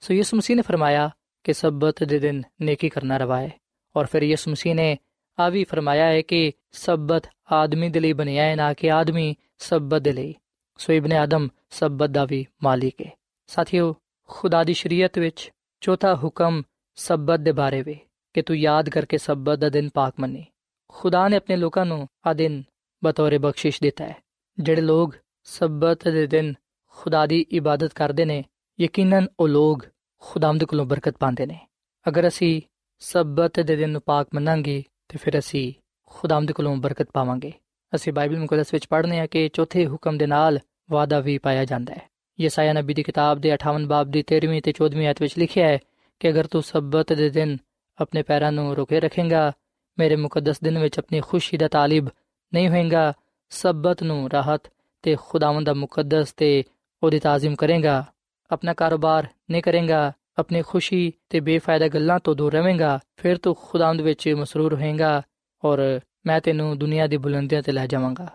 ਸੋ 0.00 0.14
ਯਿਸੂ 0.14 0.36
ਮਸੀਹ 0.36 0.56
ਨੇ 0.56 0.62
ਫਰਮਾਇਆ 0.62 1.10
ਕਿ 1.44 1.52
ਸਬਤ 1.52 2.04
ਦੇ 2.04 2.18
ਦਿਨ 2.18 2.42
ਨੇਕੀ 2.62 2.88
ਕਰਨਾ 2.88 3.16
ਰਵਾ 3.16 3.40
ਹੈ 3.40 3.50
ਔਰ 3.96 4.06
ਫਿਰ 4.06 4.22
ਯਿਸੂ 4.22 4.50
ਮਸੀਹ 4.50 4.74
ਨੇ 4.74 4.98
ਆ 5.40 5.48
ਵੀ 5.48 5.64
ਫਰਮਾਇਆ 5.64 6.06
ਹੈ 6.06 6.22
ਕਿ 6.22 6.52
ਸਬਤ 6.72 7.22
ਆਦਮੀ 7.52 7.88
ਦੇ 7.88 8.00
ਲਈ 8.00 8.12
ਬਣਿਆ 8.12 8.44
ਹੈ, 8.44 8.56
ਨਾ 8.56 8.72
ਕਿ 8.72 8.90
ਆਦਮੀ 8.90 9.34
ਸਬਤ 9.58 10.02
ਦੇ 10.02 10.12
ਲਈ। 10.12 10.34
ਸੋ 10.78 10.92
ਇਬਨ 10.92 11.12
ਆਦਮ 11.12 11.48
ਸਬਤ 11.70 12.10
ਦਾ 12.10 12.24
ਵੀ 12.24 12.46
ਮਾਲਿਕ 12.62 13.00
ਹੈ 13.06 13.10
ਸਾਥੀਓ, 13.46 13.94
ਖੁਦਾ 14.28 14.64
ਦੀ 14.64 14.74
ਸ਼ਰੀਅਤ 14.74 15.18
ਵਿੱਚ 15.18 15.50
ਚੌਥਾ 15.80 16.14
ਹੁਕਮ 16.14 16.62
ਸਬਤ 16.94 17.40
ਦੇ 17.40 17.52
ਬਾਰੇ 17.52 17.82
ਵਿੱਚ 17.82 18.00
ਕਿ 18.34 18.42
ਤੂੰ 18.42 18.56
ਯਾਦ 18.56 18.88
ਕਰਕੇ 18.88 19.18
ਸਬਤ 19.18 19.58
ਦਾ 19.58 19.68
ਦਿਨ 19.68 19.88
ਪਾਕ 19.88 20.14
ਮੰਨੇ। 20.20 20.46
ਖੁਦਾ 20.88 21.28
ਨੇ 21.28 21.36
ਆਪਣੇ 21.36 21.56
ਲੋਕਾਂ 21.56 21.86
ਨੂੰ 21.86 22.08
ਆ 22.26 22.32
ਦਿਨ 22.32 22.62
ਬਤੌਰ 23.04 23.38
ਬਖਸ਼ਿਸ਼ 23.38 23.82
ਦਿੱਤਾ 23.82 24.06
ਹੈ, 24.06 24.16
ਜਿਹੜੇ 24.58 24.82
ਲੋਗ 24.82 25.10
ਸਬਤ 25.44 26.08
ਦੇ 26.08 26.26
ਦਿਨ 26.26 26.54
ਖੁਦਾ 27.00 27.26
ਦੀ 27.26 27.46
ਇਬਾਦਤ 27.50 27.92
ਕਰਦੇ 27.92 28.24
ਨੇ, 28.24 28.44
ਯਕੀਨਨ 28.80 29.26
ਉਹ 29.40 29.48
ਲੋਕ 29.48 29.86
ਖੁਦਾਮਦ 30.18 30.64
ਕੋਲੋਂ 30.64 30.86
ਬਰਕਤ 30.86 31.16
ਪਾਉਂਦੇ 31.18 31.46
ਨੇ। 31.46 31.66
ਅਗਰ 32.08 32.28
ਅਸੀਂ 32.28 32.62
ਸਬਤ 32.98 33.60
ਦੇ 33.60 33.76
ਦਿਨ 33.76 33.90
ਨੂੰ 33.90 34.00
ਪਾਕ 34.00 34.28
ਮੰਨਾਂਗੇ, 34.34 34.84
ਤੇ 35.08 35.18
ਫਿਰ 35.18 35.38
ਅਸੀਂ 35.38 35.72
ਖੁਦਾਮਦ 36.06 36.52
ਕੋਲੋਂ 36.52 36.76
ਬਰਕਤ 36.76 37.08
ਪਾਵਾਂਗੇ। 37.12 37.52
ਅਸੀਂ 37.94 38.12
ਬਾਈਬਲ 38.12 38.38
ਮੁਕੱਦਸ 38.38 38.74
ਵਿੱਚ 38.74 38.86
ਪੜ੍ਹਨੇ 38.86 39.20
ਆ 39.20 39.26
ਕਿ 39.26 39.50
ਚੌਥੇ 39.52 39.86
ਹੁਕਮ 39.86 40.18
ਦੇ 40.18 40.26
ਨਾਲ 40.26 40.58
ਵਾਅਦਾ 40.90 41.20
ਵੀ 41.20 41.38
ਪਾਇਆ 41.38 41.64
ਜਾਂਦਾ 41.64 41.94
ਹੈ। 41.94 42.10
ਯਸਾਇਆ 42.40 42.72
ਨਬੀ 42.72 42.94
ਦੀ 42.94 43.02
ਕਿਤਾਬ 43.02 43.38
ਦੇ 43.38 43.52
58 43.52 43.86
ਬਾਬ 43.86 44.10
ਦੀ 44.10 44.22
13ਵੀਂ 44.22 44.62
ਤੇ 44.62 44.72
14ਵੀਂ 44.72 45.06
ਆਇਤ 45.06 45.22
ਵਿੱਚ 45.22 45.38
ਲਿਖਿਆ 45.38 45.68
ਹੈ 45.68 45.78
ਕਿ 46.20 46.30
ਅਗਰ 46.30 46.46
ਤੂੰ 46.46 46.62
ਸਬਤ 46.62 47.12
ਦੇ 47.12 47.30
ਦਿਨ 47.30 47.56
ਆਪਣੇ 48.00 48.22
ਪੈਰਾਂ 48.22 48.52
ਨੂੰ 48.52 48.76
ਰੋਕੇ 48.76 49.00
ਰੱਖੇਗਾ, 49.00 49.52
ਮੇਰੇ 49.98 50.16
ਮੁਕੱਦਸ 50.16 50.60
ਦਿਨ 50.60 50.78
ਵਿੱਚ 50.78 50.98
ਆਪਣੀ 50.98 51.20
ਖੁਸ਼ੀ 51.20 51.56
ਦਾ 51.56 51.68
ਤਾਲਿਬ 51.68 52.06
ਨਹੀਂ 52.54 52.68
ਹੋਏਗਾ, 52.68 53.12
ਸਬਤ 53.50 54.02
ਨੂੰ 54.02 54.30
ਰਾਹਤ 54.30 54.62
ਤੇ 55.02 55.16
ਖੁਦਾਵੰਦ 55.20 55.66
ਦਾ 55.66 55.74
ਮੁਕੱਦਸ 55.74 56.32
ਤੇ 56.32 56.64
ਉਹਦੀ 57.02 57.18
ਤਾਜ਼ੀਮ 57.18 57.54
ਕਰੇਗਾ 57.54 58.04
ਆਪਣਾ 58.50 58.74
ਕਾਰੋਬਾਰ 58.74 59.26
ਨਹੀਂ 59.50 59.62
ਕਰੇਗਾ 59.62 60.12
ਆਪਣੀ 60.38 60.62
ਖੁਸ਼ੀ 60.62 61.12
ਤੇ 61.28 61.40
ਬੇਫਾਇਦਾ 61.40 61.88
ਗੱਲਾਂ 61.88 62.18
ਤੋਂ 62.20 62.34
ਦੂਰ 62.34 62.52
ਰਵੇਂਗਾ 62.52 62.98
ਫਿਰ 63.16 63.38
ਤੂੰ 63.38 63.54
ਖੁਦਾਵੰਦ 63.54 64.00
ਵਿੱਚ 64.00 64.28
ਮਸਰੂਰ 64.28 64.74
ਹੋਏਗਾ 64.74 65.22
ਔਰ 65.64 66.00
ਮੈਂ 66.26 66.40
ਤੈਨੂੰ 66.40 66.78
ਦੁਨੀਆ 66.78 67.06
ਦੀ 67.06 67.16
ਬੁਲੰਦੀਆਂ 67.16 67.62
ਤੇ 67.62 67.72
ਲੈ 67.72 67.86
ਜਾਵਾਂਗਾ 67.86 68.28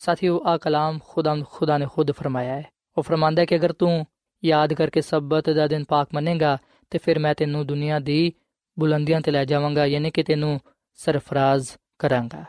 ਸਾਥੀਓ 0.00 0.40
ਆ 0.46 0.56
ਕਲਾਮ 0.56 0.98
ਖੁਦਾਵੰਦ 1.08 1.44
ਖੁਦਾ 1.44 1.78
ਨੇ 1.78 1.86
ਖੁਦ 1.86 2.12
ਫਰਮਾਇਆ 2.12 2.54
ਹੈ 2.54 2.64
ਉਹ 2.96 3.02
ਫਰਮਾਂਦਾ 3.02 3.42
ਹੈ 3.42 3.46
ਕਿ 3.46 3.56
ਅਗਰ 3.56 3.72
ਤੂੰ 3.72 4.04
ਯਾਦ 4.44 4.74
ਕਰਕੇ 4.74 5.00
ਸਬਤ 5.00 5.50
ਦਾ 5.50 5.66
ਦਿਨ 5.66 5.84
ਪਾਕ 5.84 6.08
ਮੰਨੇਗਾ 6.14 6.58
ਤੇ 6.90 6.98
ਫਿਰ 6.98 7.18
ਮੈਂ 7.18 7.34
ਤੈਨੂੰ 7.34 7.66
ਦੁਨੀਆ 7.66 7.98
ਦੀ 7.98 8.32
ਬੁਲੰਦੀਆਂ 8.78 9.20
ਤੇ 9.20 9.30
ਲੈ 9.30 9.44
ਜਾਵਾਂਗਾ 9.44 9.86
ਯਾਨੀ 9.86 10.10
ਕਿ 10.10 10.22
ਤੈਨੂੰ 10.22 10.58
ਸਰਫਰਾਜ਼ 10.98 11.68
ਕਰਾਂਗਾ 11.98 12.44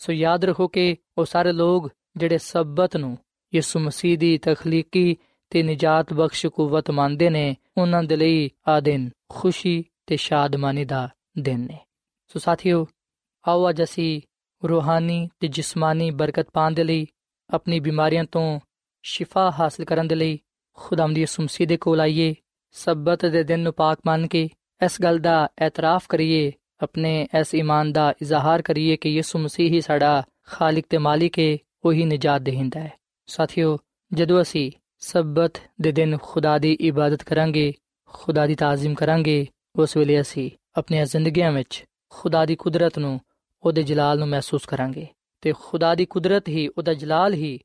ਸੋ 0.00 0.12
ਯਾਦ 0.12 0.44
ਰੱਖੋ 0.44 0.68
ਕਿ 0.68 0.96
ਉਹ 1.18 1.24
ਸਾਰੇ 1.24 1.52
ਲੋਕ 1.52 1.90
ਜਿਹੜੇ 2.16 2.38
ਸਬਤ 2.38 2.96
ਨੂੰ 2.96 3.16
ਯਿਸੂ 3.54 3.80
ਮਸੀਹ 3.80 4.18
ਦੀ 4.18 4.38
ਤਖਲੀਕੀ 4.38 5.16
ਤੇ 5.50 5.62
ਨਜਾਤ 5.62 6.12
ਬਖਸ਼ 6.12 6.46
ਕੂਵਤ 6.46 6.90
ਮੰਨਦੇ 6.90 7.30
ਨੇ, 7.30 7.56
ਉਹਨਾਂ 7.78 8.02
ਦੇ 8.02 8.16
ਲਈ 8.16 8.50
ਆ 8.68 8.80
ਦਿਨ 8.80 9.10
ਖੁਸ਼ੀ 9.28 9.84
ਤੇ 10.06 10.16
ਸ਼ਾਦਮਾਨੀ 10.16 10.84
ਦਾ 10.84 11.08
ਦਿਨ 11.38 11.60
ਨੇ। 11.60 11.78
ਸੋ 12.28 12.38
ਸਾਥੀਓ, 12.38 12.86
ਆਓ 13.48 13.68
ਅੱਜ 13.68 13.82
ਅਸੀਂ 13.82 14.20
ਰੂਹਾਨੀ 14.68 15.28
ਤੇ 15.40 15.48
ਜਿਸਮਾਨੀ 15.48 16.10
ਬਰਕਤ 16.10 16.46
ਪਾਉਣ 16.52 16.72
ਦੇ 16.72 16.84
ਲਈ, 16.84 17.06
ਆਪਣੀ 17.50 17.80
ਬਿਮਾਰੀਆਂ 17.80 18.24
ਤੋਂ 18.24 18.60
ਸ਼ਿਫਾ 19.02 19.50
ਹਾਸਲ 19.50 19.84
ਕਰਨ 19.84 20.08
ਦੇ 20.08 20.14
ਲਈ 20.14 20.38
ਖੁਦਾਮ 20.74 21.14
ਦੀ 21.14 21.20
ਯਿਸੂ 21.20 21.42
ਮਸੀਹ 21.42 21.66
ਦੇ 21.66 21.76
ਕੋਲ 21.76 22.00
ਆਈਏ, 22.00 22.34
ਸਬਤ 22.70 23.26
ਦੇ 23.26 23.42
ਦਿਨ 23.44 23.60
ਨੂੰ 23.60 23.72
ਪਾਕ 23.72 23.98
ਮੰਨ 24.06 24.26
ਕੇ 24.26 24.48
ਇਸ 24.84 25.02
ਗੱਲ 25.02 25.18
ਦਾ 25.18 25.48
ਇਤਰਾਫ 25.66 26.06
ਕਰੀਏ, 26.08 26.52
ਆਪਣੇ 26.82 27.28
ਇਸ 27.40 27.54
ਈਮਾਨ 27.54 27.92
ਦਾ 27.92 28.14
ਇਜ਼ਹਾਰ 28.22 28.62
ਕਰੀਏ 28.62 28.96
ਕਿ 28.96 29.08
ਯਿਸੂ 29.08 29.38
ਮਸੀਹ 29.38 29.70
ਹੀ 29.70 29.80
ਸਾਡਾ 29.80 30.22
ਖਾਲਕ 30.46 30.84
ਤੇ 30.88 30.98
ਮਾਲਿਕ 30.98 31.38
ਹੈ 31.38 31.56
ਉਹੀ 31.84 32.04
ਨਜਾਤ 32.04 32.40
ਦੇਹਿੰਦਾ 32.40 32.80
ਹੈ। 32.80 32.92
ਸਾਥੀਓ 33.27 33.77
ਜਦੋਂ 34.13 34.41
ਅਸੀਂ 34.41 34.71
ਸਬਤ 34.99 35.57
ਦੇ 35.81 35.91
ਦਿਨ 35.91 36.17
ਖੁਦਾ 36.17 36.57
ਦੀ 36.57 36.73
ਇਬਾਦਤ 36.73 37.23
ਕਰਾਂਗੇ 37.23 37.73
ਖੁਦਾ 38.05 38.47
ਦੀ 38.47 38.55
ਤਾਜ਼ੀਮ 38.55 38.93
ਕਰਾਂਗੇ 38.93 39.47
ਉਸ 39.75 39.97
ਵੇਲੇ 39.97 40.21
ਅਸੀਂ 40.21 40.51
ਆਪਣੀਆਂ 40.77 41.05
ਜ਼ਿੰਦਗੀਆਂ 41.05 41.51
ਵਿੱਚ 41.51 41.85
ਖੁਦਾ 42.09 42.45
ਦੀ 42.45 42.55
ਕੁਦਰਤ 42.55 42.99
ਨੂੰ 42.99 43.19
ਉਹਦੇ 43.63 43.83
ਜਲਾਲ 43.83 44.19
ਨੂੰ 44.19 44.27
ਮਹਿਸੂਸ 44.27 44.65
ਕਰਾਂਗੇ 44.65 45.07
ਤੇ 45.41 45.53
ਖੁਦਾ 45.53 45.95
ਦੀ 45.95 46.05
ਕੁਦਰਤ 46.05 46.49
ਹੀ 46.49 46.67
ਉਹਦਾ 46.67 46.93
ਜਲਾਲ 46.93 47.33
ਹੀ 47.33 47.59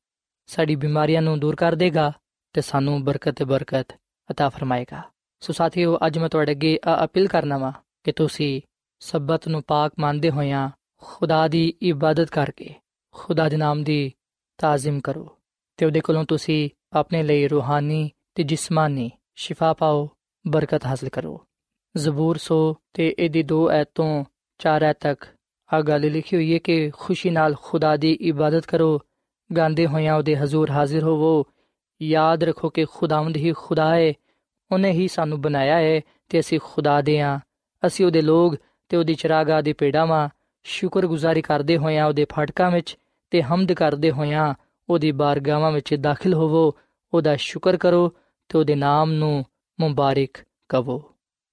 ਸਾਡੀ 0.47 0.77
ਬਿਮਾਰੀਆਂ 0.77 1.23
ਨੂੰ 1.23 1.41
ਦੂਰ 1.41 1.57
ਕਰ 1.57 1.75
ਦੇਗਾ 1.75 2.13
ਤੇ 2.53 2.61
ਸਾਨੂੰ 2.61 3.05
ਬਰਕਤ 3.05 3.35
ਤੇ 3.35 3.45
ਬਰਕਤ 3.45 3.93
عطا 4.29 4.51
ਫਰਮਾਏਗਾ 4.51 5.03
ਸੋ 5.41 5.53
ਸਾਥੀਓ 5.53 5.99
ਅੱਜ 6.07 6.19
ਮੈਂ 6.19 6.29
ਤੁਹਾਡੇ 6.29 6.53
ਅੱਗੇ 6.53 6.79
ਅਪੀਲ 7.05 7.27
ਕਰਨਾ 7.29 7.59
ਵਾ 7.59 7.73
ਕਿ 8.05 8.13
ਤੁਸੀਂ 8.13 8.61
ਸਬਤ 9.01 9.49
ਨੂੰ 9.49 9.63
ਪਾਕ 9.63 9.93
ਮੰਨਦੇ 9.99 10.31
ਹੋਇਆਂ 10.31 10.71
ਖੁਦਾ 10.97 11.49
ਦੀ 11.49 11.75
ਇਬਾਦਤ 11.83 12.31
ਕਰਕੇ 12.31 12.75
ਖੁਦਾ 13.13 13.49
ਦੇ 13.49 13.57
ਨਾਮ 13.57 13.83
ਦੀ 13.85 14.13
ਤਾਜ਼ੀਮ 14.59 15.01
ਕਰੋ 15.01 15.38
ਤੇ 15.80 15.86
ਉਹਦੇ 15.86 16.00
ਕੋਲੋਂ 16.00 16.24
ਤੁਸੀਂ 16.24 16.70
ਆਪਣੇ 16.94 17.24
ਲਈ 17.24 17.48
ਰੂਹਾਨੀ 17.48 18.12
ਤੇ 18.36 18.44
ਜਿਸਮਾਨੀ 18.44 19.12
ਸ਼ਿਫਾ 19.36 19.74
ਪਾਓ, 19.74 20.10
ਬਰਕਤ 20.48 20.86
ਹਾਸਲ 20.86 21.10
ਕਰੋ। 21.10 21.46
ਜ਼ਬੂਰ 21.98 22.38
100 22.38 22.76
ਤੇ 22.94 23.16
ਇਹਦੀ 23.20 23.44
2 23.44 23.70
ਐਤ 23.70 23.90
ਤੋਂ 23.96 24.26
4 24.58 24.84
ਐਤ 24.84 24.98
ਤੱਕ। 25.00 25.26
ਆ 25.74 25.82
ਗੱਲ 25.82 26.12
ਲਿਖੀ 26.12 26.36
ਹੋਈ 26.36 26.54
ਹੈ 26.54 26.58
ਕਿ 26.58 26.90
ਖੁਸ਼ੀ 26.90 27.30
ਨਾਲ 27.30 27.56
ਖੁਦਾ 27.62 27.98
ਦੀ 27.98 28.12
ਇਬਾਦਤ 28.12 28.66
ਕਰੋ, 28.66 29.02
ਗਾਉਂਦੇ 29.58 29.88
ਹੋਇਆਂ 29.88 30.16
ਉਹਦੇ 30.16 30.36
ਹਜ਼ੂਰ 30.36 30.72
ਹਾਜ਼ਰ 30.72 31.04
ਹੋਵੋ। 31.04 31.46
ਯਾਦ 32.02 32.44
ਰੱਖੋ 32.44 32.70
ਕਿ 32.70 32.86
ਖੁਦਾਵੰਦ 32.86 33.38
ਹੀ 33.38 33.54
ਖੁਦਾ 33.58 33.96
ਹੈ, 33.96 34.14
ਉਹਨੇ 34.72 34.92
ਹੀ 34.92 35.08
ਸਾਨੂੰ 35.08 35.42
ਬਣਾਇਆ 35.42 35.78
ਹੈ 35.78 36.02
ਤੇ 36.30 36.40
ਅਸੀਂ 36.40 36.60
ਖੁਦਾ 36.64 37.02
ਦੇ 37.02 37.20
ਆ 37.20 37.40
ਅਸੀਂ 37.88 38.06
ਉਹਦੇ 38.06 38.22
ਲੋਕ 38.22 38.56
ਤੇ 38.90 38.98
ਉਹਦੀ 38.98 39.16
ਚਰਾਗਾ 39.16 39.62
ਦੀ 39.62 39.74
ਪੇੜਾਵਾਂ 39.74 40.30
ਸ਼ੁਕਰਗੁਜ਼ਾਰੀ 40.64 41.42
ਕਰਦੇ 41.42 41.78
ਹੋਇਆਂ 41.78 42.06
ਉਹਦੇ 42.06 42.26
ਫਾਟਕਾਂ 42.26 42.72
ਵਿੱਚ 42.72 42.98
ਤੇ 43.30 43.42
ਹਮਦ 43.42 43.74
ਕਰਦੇ 43.74 44.12
ਹੋਇਆਂ 44.12 44.54
ਉਹਦੀ 44.90 45.12
ਬਾਰਗਾਹਾਂ 45.12 45.72
ਵਿੱਚ 45.72 45.94
ਦਾਖਲ 45.94 46.34
ਹੋਵੋ, 46.34 46.76
ਉਹਦਾ 47.14 47.36
ਸ਼ੁਕਰ 47.36 47.78
ਕਰੋ 47.78 48.14
ਤੇ 48.50 48.58
ਉਹਦੇ 48.58 48.76
ਨਾਮ 48.76 49.12
ਨੂੰ 49.12 49.46
ਮੁਬਾਰਕ 49.80 50.38
ਕਹੋ 50.70 51.12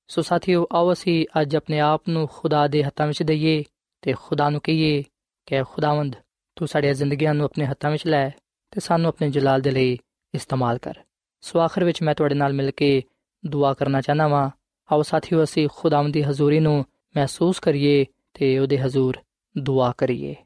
ਸੋ 0.09 0.23
ਸਾਥੀਓ, 0.23 0.67
ਆਓ 0.73 0.93
ਅਸੀਂ 0.93 1.27
ਅੱਜ 1.41 1.57
ਆਪਣੇ 1.57 1.81
ਆਪ 1.81 2.03
ਨੂੰ 2.09 2.29
ਖੁਦਾ 2.33 2.69
ਦੇ 2.69 2.85
ਹੱਥਾਂ 2.85 3.07
ਵਿੱਚ 3.07 3.23
ਦਈਏ 3.23 3.65
ਤੇ 4.03 4.15
ਖੁਦਾ 4.23 4.51
ਨੂੰ 4.51 4.61
ਕਹੀਏ 4.61 5.05
ਕਿ 5.47 5.63
ਖੁਦਾਵੰਦ, 5.63 6.17
ਤੂੰ 6.57 6.69
ਸਾਡੀਆਂ 6.69 6.95
ਜ਼ਿੰਦਗੀਆਂ 6.95 7.35
ਨੂੰ 7.35 7.45
ਆਪਣੇ 7.45 7.65
ਹੱਥਾਂ 7.65 7.91
ਵਿੱਚ 7.91 8.07
ਲੈ 8.07 8.31
ਤੇ 8.71 8.81
ਸਾਨੂੰ 8.81 9.09
ਆਪਣੇ 9.09 9.31
ਜਲਾਲ 9.31 9.61
ਦੇ 9.61 9.71
ਲਈ 9.71 9.99
ਇਸਤੇਮਾਲ 10.35 10.79
ਕਰ। 10.79 10.95
ਸੋ 11.41 11.61
ਆਖਰ 11.61 11.85
ਵਿੱਚ 11.85 12.03
ਮੈਂ 12.03 12.15
ਤੁਹਾਡੇ 12.15 12.35
ਨਾਲ 12.35 12.53
ਮਿਲ 12.53 12.71
ਕੇ 12.71 13.03
ਦੁਆ 13.47 13.75
ਕਰਨਾ 13.75 14.01
ਚਾਹਨਾ 14.01 14.29
ਵਾਂ। 14.29 14.51
ਆਓ 14.93 15.03
ਸਾਥੀਓ, 15.03 15.45
ਅਸੀਂ 15.45 15.69
ਖੁਦਾਵੰਦ 15.77 16.15
ਦੀ 16.15 16.23
ਹਜ਼ੂਰੀ 16.23 16.61
ਨੂੰ 16.61 16.85
ਮਹਿਸੂਸ 17.17 17.61
ਕਰੀਏ 17.61 18.07
ਤੇ 18.35 18.59
ਉਹਦੇ 18.59 18.79
ਹਜ਼ੂਰ 18.79 19.17
ਦੁਆ 19.59 19.95
ਕਰੀਏ। 19.99 20.37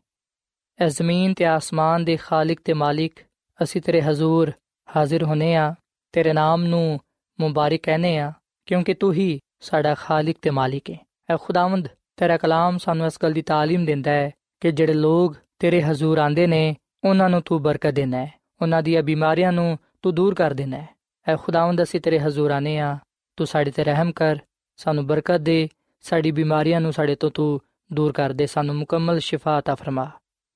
ਐ 0.79 0.87
ਜ਼ਮੀਨ 0.87 1.33
ਤੇ 1.33 1.45
ਆਸਮਾਨ 1.45 2.05
ਦੇ 2.05 2.17
ਖਾਲਕ 2.17 2.59
ਤੇ 2.65 2.73
ਮਾਲਿਕ 2.73 3.19
ਅਸੀਂ 3.63 3.81
ਤੇਰੇ 3.81 4.01
ਹਜ਼ੂਰ 4.01 4.51
ਹਾਜ਼ਰ 4.87 5.23
ਹੋਨੇ 5.23 5.55
ਆ 5.55 5.73
ਤੇਰੇ 6.13 6.33
ਨਾਮ 6.33 6.63
ਨੂੰ 6.63 6.99
ਮੁਬਾਰਕ 7.39 7.81
ਕਹਨੇ 7.81 8.17
ਆ 8.17 8.31
ਕਿਉਂਕਿ 8.65 8.93
ਤੂੰ 8.93 9.13
ਹੀ 9.13 9.39
ਸਾਡਾ 9.61 9.93
ਖਾਲਕ 9.95 10.35
ਤੇ 10.41 10.49
ਮਾਲਿਕ 10.49 10.89
ਹੈ 10.89 10.97
ਐ 11.29 11.37
ਖੁਦਾਵੰਦ 11.37 11.87
ਤੇਰਾ 12.17 12.37
ਕਲਾਮ 12.37 12.77
ਸਾਨੂੰ 12.77 13.05
ਇਸ 13.05 13.17
ਗੱਲ 13.23 13.33
ਦੀ 13.33 13.43
تعلیم 13.51 13.85
ਦਿੰਦਾ 13.85 14.11
ਹੈ 14.11 14.31
ਕਿ 14.61 14.71
ਜਿਹੜੇ 14.71 14.93
ਲੋਕ 14.93 15.35
ਤੇਰੇ 15.59 15.81
ਹਜ਼ੂਰ 15.81 16.17
ਆਂਦੇ 16.17 16.47
ਨੇ 16.47 16.75
ਉਹਨਾਂ 17.03 17.29
ਨੂੰ 17.29 17.41
ਤੂੰ 17.41 17.61
ਬਰਕਤ 17.61 17.93
ਦੇਣਾ 17.93 18.17
ਹੈ 18.17 18.31
ਉਹਨਾਂ 18.61 18.83
ਦੀਆਂ 18.83 19.03
ਬਿਮਾਰੀਆਂ 19.03 19.51
ਨੂੰ 19.51 19.77
ਤੂੰ 20.01 20.15
ਦੂਰ 20.15 20.35
ਕਰ 20.35 20.53
ਦੇਣਾ 20.53 20.77
ਹੈ 20.77 20.87
ਐ 21.27 21.35
ਖੁਦਾਵੰਦ 21.35 21.83
ਅਸੀਂ 21.83 22.01
ਤੇਰੇ 22.01 22.19
ਹਜ਼ੂਰ 22.19 22.51
ਆਨੇ 22.51 22.79
ਆ 22.79 22.97
ਤੂੰ 23.37 23.47
ਸਾਡੇ 23.47 23.71
ਤੇ 23.71 23.83
ਰਹਿਮ 23.83 24.11
ਕਰ 24.11 24.39
ਸਾਨੂੰ 24.77 25.07
ਬਰਕਤ 25.07 25.41
ਦੇ 25.41 25.67
ਸਾਡੀ 26.03 26.31
ਬਿਮਾਰੀਆਂ 26.31 26.81
ਨੂੰ 26.81 26.93
ਸਾਡੇ 26.93 27.15
ਤੋਂ 27.15 27.29
ਤੂੰ 27.31 27.59
ਦੂਰ 27.93 28.11
ਕਰ 28.11 28.33
ਦੇ 28.33 28.45
ਸਾਨੂੰ 28.45 28.75
ਮੁਕੰਮਲ 28.75 29.19
ਸ਼ਿਫਾ 29.19 29.59
عطا 29.59 29.75
ਫਰਮਾ 29.75 30.09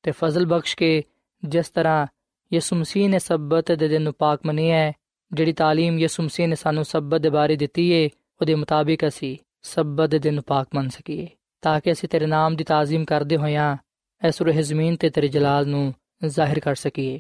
ਤੇ 0.03 0.11
ਫਜ਼ਲ 0.11 0.45
ਬਖਸ਼ 0.45 0.75
ਕੇ 0.75 1.01
ਜਿਸ 1.43 1.69
ਤਰ੍ਹਾਂ 1.69 2.05
ਯਿਸੂ 2.51 2.75
ਮਸੀਹ 2.75 3.09
ਨੇ 3.09 3.19
ਸਬਤ 3.19 3.71
ਦੇ 3.71 3.87
ਦਿਨ 3.87 4.01
ਨੂੰ 4.01 4.13
ਪਾਕ 4.13 4.45
ਮੰਨਿਆ 4.45 4.75
ਹੈ 4.75 4.91
ਜਿਹੜੀ 5.31 5.53
تعلیم 5.53 5.99
ਯਿਸੂ 5.99 6.23
ਮਸੀਹ 6.23 6.47
ਨੇ 6.47 6.55
ਸਾਨੂੰ 6.55 6.85
ਸਬਤ 6.85 7.21
ਦੇ 7.21 7.29
ਬਾਰੇ 7.29 7.55
ਦਿੱਤੀ 7.55 7.89
ਏ 7.91 8.09
ਉਹਦੇ 8.41 8.55
ਮੁਤਾਬਿਕ 8.55 9.07
ਅਸੀਂ 9.07 9.35
ਸਬਤ 9.63 10.09
ਦੇ 10.09 10.19
ਦਿਨ 10.19 10.33
ਨੂੰ 10.33 10.43
ਪਾਕ 10.43 10.67
ਮੰਨ 10.75 10.89
ਸਕੀਏ 10.89 11.27
ਤਾਂ 11.63 11.79
ਕਿ 11.81 11.91
ਅਸੀਂ 11.91 12.09
ਤੇਰੇ 12.09 12.25
ਨਾਮ 12.25 12.55
ਦੀ 12.55 12.63
ਤਾਜ਼ੀਮ 12.63 13.05
ਕਰਦੇ 13.05 13.37
ਹੋਇਆਂ 13.37 13.75
ਇਸ 14.21 14.41
ਰੂਹ 14.41 14.61
ਜ਼ਮੀਨ 14.61 14.95
ਤੇ 14.95 15.09
ਤੇਰੇ 15.09 15.27
ਜਲਾਲ 15.27 15.67
ਨੂੰ 15.67 15.93
ਜ਼ਾਹਿਰ 16.25 16.59
ਕਰ 16.59 16.75
ਸਕੀਏ 16.75 17.19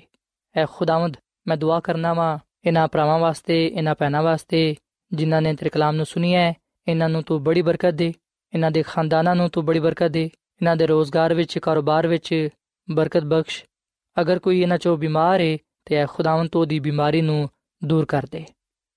ਐ 0.55 0.65
ਖੁਦਾਵੰਦ 0.69 1.17
ਮੈਂ 1.47 1.57
ਦੁਆ 1.57 1.79
ਕਰਨਾ 1.79 2.13
ਵਾਂ 2.13 2.37
ਇਹਨਾਂ 2.65 2.87
ਭਰਾਵਾਂ 2.87 3.19
ਵਾਸਤੇ 3.19 3.65
ਇਹਨਾਂ 3.67 3.95
ਭੈਣਾਂ 3.95 4.23
ਵਾਸਤੇ 4.23 4.75
ਜਿਨ੍ਹਾਂ 5.11 5.41
ਨੇ 5.41 5.53
ਤੇਰੇ 5.53 5.69
ਕਲਾਮ 5.69 5.95
ਨੂੰ 5.95 6.05
ਸੁਨਿਆ 6.05 6.39
ਹੈ 6.39 6.53
ਇਹਨਾਂ 6.87 7.09
ਨੂੰ 7.09 7.23
ਤੂੰ 7.23 7.41
ਬੜੀ 7.43 7.61
ਬਰਕਤ 7.61 7.93
ਦੇ 7.93 8.13
ਇਹਨਾਂ 8.53 8.71
ਦੇ 8.71 8.83
ਖਾਨਦਾਨਾਂ 8.83 9.35
ਨੂੰ 9.35 9.49
ਤੂੰ 9.49 9.65
ਬੜੀ 9.65 9.79
ਬਰਕਤ 9.79 10.11
ਦੇ 10.11 10.23
ਇਹਨਾਂ 10.23 10.75
ਦੇ 10.75 10.85
ਰੋਜ਼ਗਾਰ 10.87 11.33
ਵਿੱਚ 11.33 11.57
ਕਾਰੋਬਾਰ 11.59 12.07
ਵਿੱਚ 12.07 12.33
ਬਰਕਤ 12.90 13.22
ਬਖਸ਼। 13.22 13.64
ਅਗਰ 14.20 14.38
ਕੋਈ 14.38 14.60
ਇਹਨਾਂ 14.60 14.78
ਚੋਂ 14.78 14.96
ਬਿਮਾਰ 14.96 15.40
ਹੈ 15.40 15.58
ਤੇ 15.84 15.94
ਇਹ 15.94 16.06
ਖੁਦਾਵੰਦ 16.06 16.50
ਤੂੰ 16.50 16.68
ਦੀ 16.68 16.80
ਬਿਮਾਰੀ 16.80 17.20
ਨੂੰ 17.20 17.50
ਦੂਰ 17.84 18.04
ਕਰ 18.04 18.26
ਦੇ। 18.30 18.44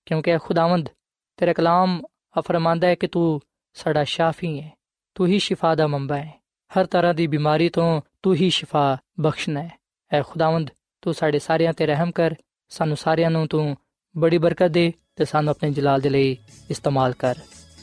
ਕਿਉਂਕਿ 0.05 0.31
ਇਹ 0.31 0.37
ਖੁਦਾਵੰਦ 0.37 0.89
ਤੇਰਾ 1.37 1.53
ਕਲਾਮ 1.53 2.01
ਅਫਰਮਾਂਦਾ 2.39 2.87
ਹੈ 2.87 2.95
ਕਿ 2.95 3.07
ਤੂੰ 3.07 3.41
ਸਾਡਾ 3.73 4.03
ਸ਼ਾਫੀ 4.03 4.61
ਹੈ 4.61 4.77
ਤੂੰ 5.15 5.27
ਹੀ 5.27 5.39
ਸ਼ਿਫਾ 5.39 5.75
ਦਾ 5.75 5.87
ਮੰਬਾ 5.87 6.17
ਹੈ 6.17 6.43
ਹਰ 6.79 6.85
ਤਰ੍ਹਾਂ 6.85 7.13
ਦੀ 7.13 7.27
ਬਿਮਾਰੀ 7.27 7.69
ਤੋਂ 7.69 8.01
ਤੂੰ 8.23 8.35
ਹੀ 8.35 8.49
ਸ਼ਿਫਾ 8.49 8.97
ਬਖਸ਼ਣਾ 9.19 9.63
ਹੈ 9.63 9.79
ਐ 10.13 10.21
ਖੁਦਾਵੰਦ, 10.21 10.69
ਤੂੰ 11.01 11.13
ਸਾਡੇ 11.13 11.39
ਸਾਰਿਆਂ 11.39 11.73
ਤੇ 11.73 11.85
ਰਹਿਮ 11.85 12.11
ਕਰ। 12.11 12.35
ਸਾਨੂੰ 12.69 12.97
ਸਾਰਿਆਂ 12.97 13.31
ਨੂੰ 13.31 13.47
ਤੂੰ 13.47 13.77
ਬੜੀ 14.17 14.37
ਬਰਕਤ 14.37 14.67
ਦੇ 14.67 14.93
ਤੇ 15.15 15.25
ਸਾਨੂੰ 15.25 15.51
ਆਪਣੇ 15.51 15.71
ਜਲਾਲ 15.71 16.01
ਦੇ 16.01 16.09
ਲਈ 16.09 16.37
ਇਸਤੇਮਾਲ 16.69 17.13
ਕਰ। 17.13 17.35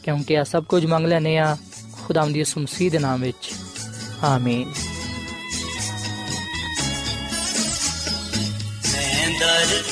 ਕਿਉਂਕਿ 0.02 0.38
ਆ 0.38 0.44
ਸਭ 0.44 0.64
ਕੁਝ 0.64 0.86
ਮੰਗ 0.86 1.06
ਲੈਨੇ 1.06 1.38
ਆ 1.38 1.56
ਖੁਦਾਵੰਦ 2.02 2.34
ਦੀ 2.34 2.44
ਸੁਮਸੀ 2.44 2.90
ਦੇ 2.90 2.98
ਨਾਮ 2.98 3.20
ਵਿੱਚ। 3.20 3.52
ਆਮੀਨ। 4.22 4.93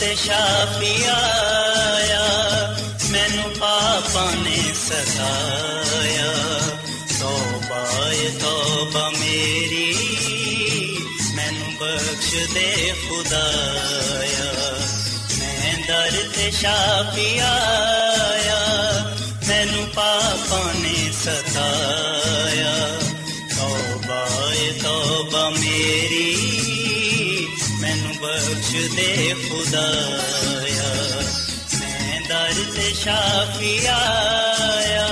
ਦਰ 0.03 0.09
ਤੇ 0.09 0.15
ਸ਼ਾਫੀ 0.15 1.05
ਆਇਆ, 1.05 2.25
ਮੈਨੂੰ 3.11 3.51
ਪਾਪਾਂ 3.59 4.33
ਨੇ 4.37 4.75
ਸਤਾਇਆ। 4.75 6.33
ਤੋਬਾ 7.21 8.11
ਏ 8.13 8.29
ਤੋਬਾ 8.29 9.09
ਮੇਰੀ, 9.11 9.95
ਮੈਨੂੰ 11.35 11.75
ਬਖਸ਼ 11.75 12.55
ਦੇ 12.55 12.95
ਖੁਦਾਇਆ। 13.09 14.53
ਮੈਂ 15.39 15.75
ਦਰ 15.89 16.29
ਤੇ 16.37 16.51
ਸ਼ਾਫੀ 16.51 17.39
ਆਇਆ, 17.39 18.61
ਮੈਨੂੰ 19.49 19.87
ਪਾਪਾਂ 19.89 20.75
ਨੇ 20.75 21.13
ਸਤਾਇਆ। 21.13 22.12
ਬਖਸ਼ 28.93 28.97
ਦੇ 28.97 29.35
ਖੁਦਾਇਆ। 29.49 30.95
ਮੈਂ 31.81 32.21
ਦਰ 32.29 32.55
ਤੇ 32.77 32.95
ਸ਼ਾਫੀ 32.95 33.87
ਆਇਆ। 33.87 35.09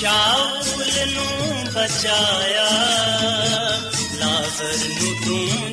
ਸ਼ਾਉਲ 0.00 1.06
ਨੂੰ 1.06 1.64
ਬਚਾਇਆ 1.64 2.68
ਲਾਜ਼ਰ 4.14 4.88
ਨੂੰ 4.88 5.14
ਤੂੰ 5.26 5.72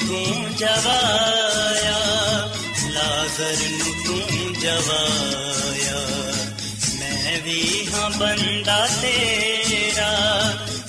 ਤੂੰ 0.00 0.54
ਜਵਾਇਆ 0.56 1.98
ਲਾਜ਼ਰ 2.90 3.62
ਨੂੰ 3.70 3.94
ਤੂੰ 4.06 4.52
ਜਵਾਇਆ 4.54 6.00
ਮੈਂ 6.98 7.40
ਵੀ 7.44 7.62
ਹਾਂ 7.86 8.10
ਬੰਦਾ 8.10 8.86
ਤੇਰਾ 9.02 10.10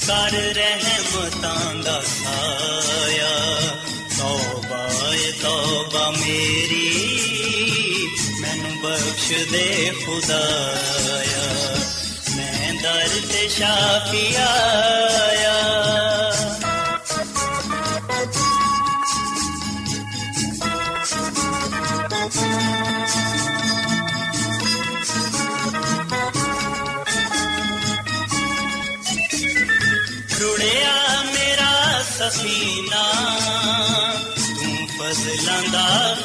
ਕਰ 0.08 0.34
ਰਹਿਮਤਾਂ 0.56 1.76
ਦਾ 1.84 2.00
ਸਾਇਆ 2.08 3.30
ਤੌਬਾ 4.17 4.84
ਏ 5.13 5.32
ਤੌਬਾ 5.41 6.10
ਮੇਰੀ 6.12 6.89
ਮੈਨੂੰ 8.41 8.76
ਬਖਸ਼ 8.82 9.32
ਦੇ 9.52 9.91
ਖੁਦਾਇਆ 10.06 11.45
ਮੈਂ 12.36 12.74
ਦਰ 12.74 13.19
ਤੇ 13.32 13.47
ਸ਼ਾਫੀ 13.47 14.26
ਆਇਆ 14.36 15.51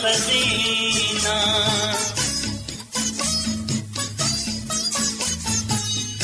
ਖਜ਼ੀਨਾ 0.02 1.36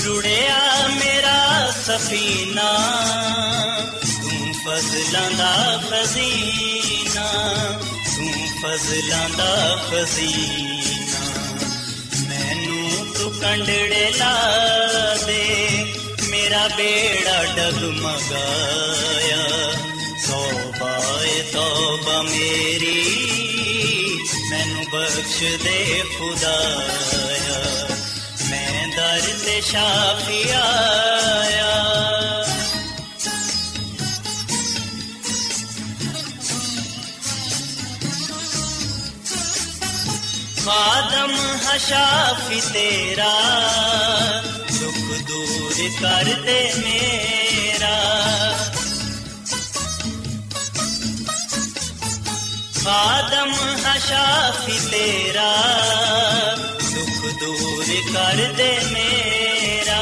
ਰੁੜਿਆ 0.07 0.89
ਮੇਰਾ 0.89 1.71
ਸਫੀਨਾ 1.87 2.71
ਤੂੰ 4.03 4.53
ਫਜ਼ਲਾਂ 4.65 5.31
ਦਾ 5.31 5.53
ਖਜ਼ੀਨਾ 5.91 7.27
ਤੂੰ 8.17 8.33
ਫਜ਼ਲਾਂ 8.63 9.29
ਦਾ 9.37 9.77
ਖਜ਼ੀਨਾ 9.91 11.23
ਮੈਨੂੰ 12.29 13.07
ਤੂੰ 13.15 13.33
ਕੰਡੜੇ 13.41 14.11
ਲਾ 14.19 14.35
ਦੇ 15.27 15.43
ਮੇਰਾ 16.31 16.69
ਬੇੜਾ 16.69 17.43
ਡਗਮਗਾਇਆ 17.57 19.43
ਤੋਬਾ 20.27 20.72
ਏ 21.25 21.43
ਤੌਬਾ 21.43 22.23
ਮੇਰੀ, 22.23 23.05
ਮੈਨੂੰ 24.51 24.85
ਬਖਸ਼ 24.93 25.63
ਦੇ 25.63 26.03
ਖੁਦਾਇਆ। 26.19 27.89
ਮੈਂ 28.51 28.89
ਦਰ 28.97 29.23
ਤੇ 29.47 29.61
ਸ਼ਾਫੀ 29.61 30.51
ਆਇਆ। 30.51 31.73
ਖਾਦਮ 40.65 41.33
ਹਸ਼ਾਫੀ 41.67 42.61
ਤੇਰਾ, 42.61 43.35
ਦੁੱਖ 44.81 45.23
ਦੂਰ 45.23 45.91
ਕਰ 46.03 46.25
ਦੇ 46.25 46.73
ਮੇਰਾ। 46.79 47.42
ਖਾਦਮ 52.85 53.53
ਹਸ਼ਾਫੀ 53.81 54.79
ਤੇਰਾ 54.91 55.51
ਦੁੱਖ 56.85 57.27
ਦੂਰ 57.41 57.85
ਕਰ 58.15 58.43
ਦੇ 58.57 58.71
ਮੇਰਾ 58.93 60.01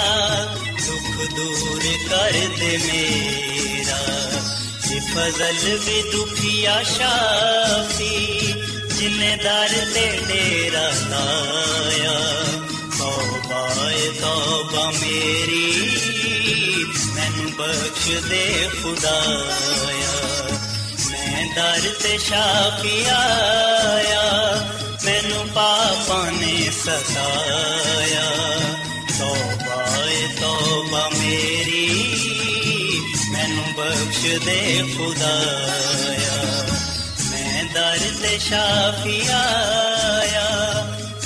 ਦੁੱਖ 0.79 1.35
ਦੂਰ 1.35 1.83
ਕਰ 2.11 2.39
ਦੇ 2.59 2.79
ਮੇਰਾ 2.85 3.99
ਇਹ 4.87 5.01
ਫਜ਼ਲ 5.11 5.79
ਵੀ 5.79 6.03
ਦੁਖੀਆ 6.13 6.83
ਸ਼ਾਫੀ 6.87 8.55
ਜ਼ਿੰਮੇਦਾਰ 8.91 9.75
ਤੇ 9.95 10.07
ਡੇਰਾ 10.29 10.89
ਲਾਇਆ 11.11 12.19
ਤੌਬਾ 12.99 13.91
ਏ 13.91 14.11
ਤੌਬਾ 14.21 14.91
ਮੇਰੀ 14.93 15.65
ਮੈਨੂੰ 17.15 17.51
ਬਖਸ਼ 17.53 18.09
ਦੇ 18.29 18.69
ਖੁਦਾਇਆ 18.83 20.40
ਦਰ 21.57 21.95
ਤੇ 22.03 22.19
ਸ਼ਾਫੀ 22.19 23.05
ਆਇਆ, 23.11 24.23
ਮੈਨੂੰ 25.05 25.47
ਪਾਪਾਂ 25.49 26.33
ਨੇ 26.33 26.71
ਸਤਾਇਆ। 26.71 28.29
ਤੌਬਾ 29.19 30.09
ਏ 30.11 30.29
ਤੌਬਾ 30.41 31.09
ਮੇਰੀ, 31.09 31.89
ਮੈਨੂੰ 33.33 33.65
ਬਖਸ਼ 33.77 34.45
ਦੇ 34.45 34.83
ਖੁਦਾਇਆ। 34.97 36.67
ਮੈਂ 37.31 37.65
ਦਰ 37.75 37.99
ਤੇ 38.23 38.39
ਸ਼ਾਫੀ 38.39 39.21
ਆਇਆ, 39.31 40.49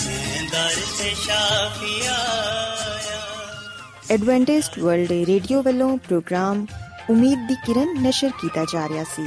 ਮੈਂ 0.07 0.43
ਦਰ 0.53 0.75
ਤੇ 0.99 1.15
ਸ਼ਾਫੀ 1.25 2.07
ਆਇਆ। 2.07 3.21
ਐਡਵੈਂਟਿਸਟ 4.11 4.79
ਵਰਲਡ 4.79 5.13
ਰੇਡੀਓ 5.13 5.63
ਵੱਲੋਂ 5.63 5.97
ਪ੍ਰੋਗਰਾਮ 5.99 6.67
ਉਮੀਦ 7.11 7.49
ਦੀ 7.49 7.55
ਕਿਰਨ 7.55 8.03
ਨਿਸ਼ਰ 8.03 8.31
ਕੀਤਾ 8.41 8.65
ਜਾ 8.73 8.89
ਰਿਹਾ 8.89 9.05
ਸੀ। 9.05 9.27